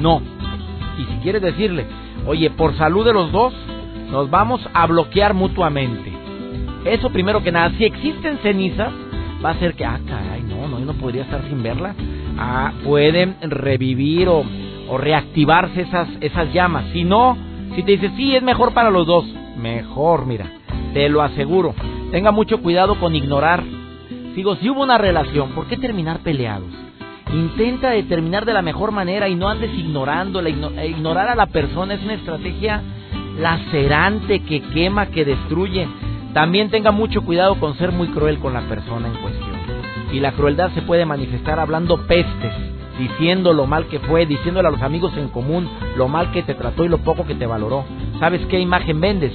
No. 0.00 0.20
Y 0.98 1.04
si 1.04 1.18
quieres 1.22 1.42
decirle, 1.42 1.86
oye, 2.26 2.50
por 2.50 2.76
salud 2.76 3.04
de 3.04 3.12
los 3.12 3.32
dos, 3.32 3.54
nos 4.10 4.28
vamos 4.30 4.60
a 4.74 4.86
bloquear 4.86 5.32
mutuamente. 5.32 6.12
Eso 6.84 7.10
primero 7.10 7.42
que 7.42 7.52
nada, 7.52 7.72
si 7.78 7.84
existen 7.84 8.38
cenizas, 8.38 8.92
va 9.44 9.50
a 9.50 9.58
ser 9.58 9.74
que, 9.74 9.84
ah, 9.84 10.00
caray, 10.06 10.42
no, 10.42 10.68
no, 10.68 10.78
yo 10.78 10.84
no 10.84 10.94
podría 10.94 11.22
estar 11.22 11.42
sin 11.48 11.62
verla. 11.62 11.94
Ah, 12.36 12.72
pueden 12.84 13.36
revivir 13.40 14.28
o, 14.28 14.44
o 14.88 14.98
reactivarse 14.98 15.82
esas, 15.82 16.08
esas 16.20 16.52
llamas. 16.52 16.84
Si 16.92 17.04
no, 17.04 17.36
si 17.74 17.82
te 17.82 17.92
dice, 17.92 18.10
sí, 18.16 18.34
es 18.36 18.42
mejor 18.42 18.72
para 18.72 18.90
los 18.90 19.06
dos, 19.06 19.24
mejor, 19.56 20.26
mira, 20.26 20.46
te 20.92 21.08
lo 21.08 21.22
aseguro. 21.22 21.74
Tenga 22.10 22.30
mucho 22.30 22.62
cuidado 22.62 22.98
con 23.00 23.14
ignorar. 23.14 23.64
Digo, 24.36 24.56
si 24.56 24.70
hubo 24.70 24.82
una 24.82 24.98
relación, 24.98 25.50
¿por 25.50 25.66
qué 25.66 25.76
terminar 25.76 26.20
peleados? 26.20 26.70
Intenta 27.32 27.90
determinar 27.90 28.44
de 28.44 28.52
la 28.52 28.62
mejor 28.62 28.92
manera 28.92 29.28
y 29.28 29.34
no 29.34 29.48
andes 29.48 29.76
ignorando. 29.76 30.40
La 30.40 30.50
eh, 30.50 30.88
ignorar 30.88 31.28
a 31.28 31.34
la 31.34 31.46
persona 31.46 31.94
es 31.94 32.02
una 32.02 32.14
estrategia 32.14 32.82
lacerante 33.38 34.40
que 34.40 34.62
quema, 34.62 35.06
que 35.06 35.24
destruye. 35.24 35.88
También 36.32 36.70
tenga 36.70 36.92
mucho 36.92 37.22
cuidado 37.22 37.56
con 37.56 37.76
ser 37.76 37.90
muy 37.90 38.08
cruel 38.08 38.38
con 38.38 38.52
la 38.52 38.62
persona 38.62 39.08
en 39.08 39.14
cuestión. 39.14 39.54
Y 40.12 40.20
la 40.20 40.32
crueldad 40.32 40.70
se 40.74 40.82
puede 40.82 41.06
manifestar 41.06 41.58
hablando 41.58 42.06
pestes 42.06 42.52
diciendo 42.98 43.52
lo 43.52 43.66
mal 43.66 43.86
que 43.86 44.00
fue, 44.00 44.26
diciéndole 44.26 44.68
a 44.68 44.70
los 44.70 44.82
amigos 44.82 45.16
en 45.16 45.28
común 45.28 45.68
lo 45.96 46.08
mal 46.08 46.30
que 46.32 46.42
te 46.42 46.54
trató 46.54 46.84
y 46.84 46.88
lo 46.88 46.98
poco 46.98 47.26
que 47.26 47.34
te 47.34 47.46
valoró. 47.46 47.84
¿Sabes 48.18 48.44
qué 48.46 48.60
imagen 48.60 49.00
vendes? 49.00 49.32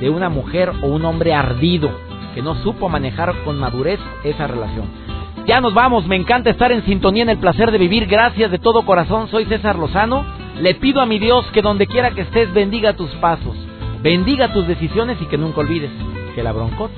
De 0.00 0.10
una 0.10 0.28
mujer 0.28 0.72
o 0.82 0.86
un 0.88 1.04
hombre 1.04 1.34
ardido 1.34 1.90
que 2.34 2.42
no 2.42 2.54
supo 2.56 2.88
manejar 2.88 3.34
con 3.44 3.58
madurez 3.58 4.00
esa 4.24 4.46
relación. 4.46 4.86
Ya 5.46 5.60
nos 5.60 5.72
vamos, 5.72 6.06
me 6.06 6.16
encanta 6.16 6.50
estar 6.50 6.70
en 6.72 6.84
sintonía 6.84 7.22
en 7.22 7.30
el 7.30 7.38
placer 7.38 7.70
de 7.70 7.78
vivir. 7.78 8.06
Gracias 8.06 8.50
de 8.50 8.58
todo 8.58 8.84
corazón, 8.84 9.28
soy 9.28 9.46
César 9.46 9.76
Lozano. 9.76 10.24
Le 10.60 10.74
pido 10.74 11.00
a 11.00 11.06
mi 11.06 11.18
Dios 11.18 11.46
que 11.52 11.62
donde 11.62 11.86
quiera 11.86 12.10
que 12.10 12.22
estés 12.22 12.52
bendiga 12.52 12.94
tus 12.94 13.10
pasos, 13.16 13.56
bendiga 14.02 14.52
tus 14.52 14.66
decisiones 14.66 15.16
y 15.22 15.26
que 15.26 15.38
nunca 15.38 15.60
olvides 15.60 15.90
que 16.34 16.42
la 16.42 16.52
broncota 16.52 16.94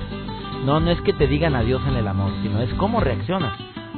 no, 0.65 0.79
no 0.79 0.91
es 0.91 1.01
que 1.01 1.13
te 1.13 1.27
digan 1.27 1.55
adiós 1.55 1.81
en 1.87 1.95
el 1.95 2.07
amor, 2.07 2.31
sino 2.43 2.61
es 2.61 2.71
cómo 2.75 2.99
reaccionas 2.99 3.53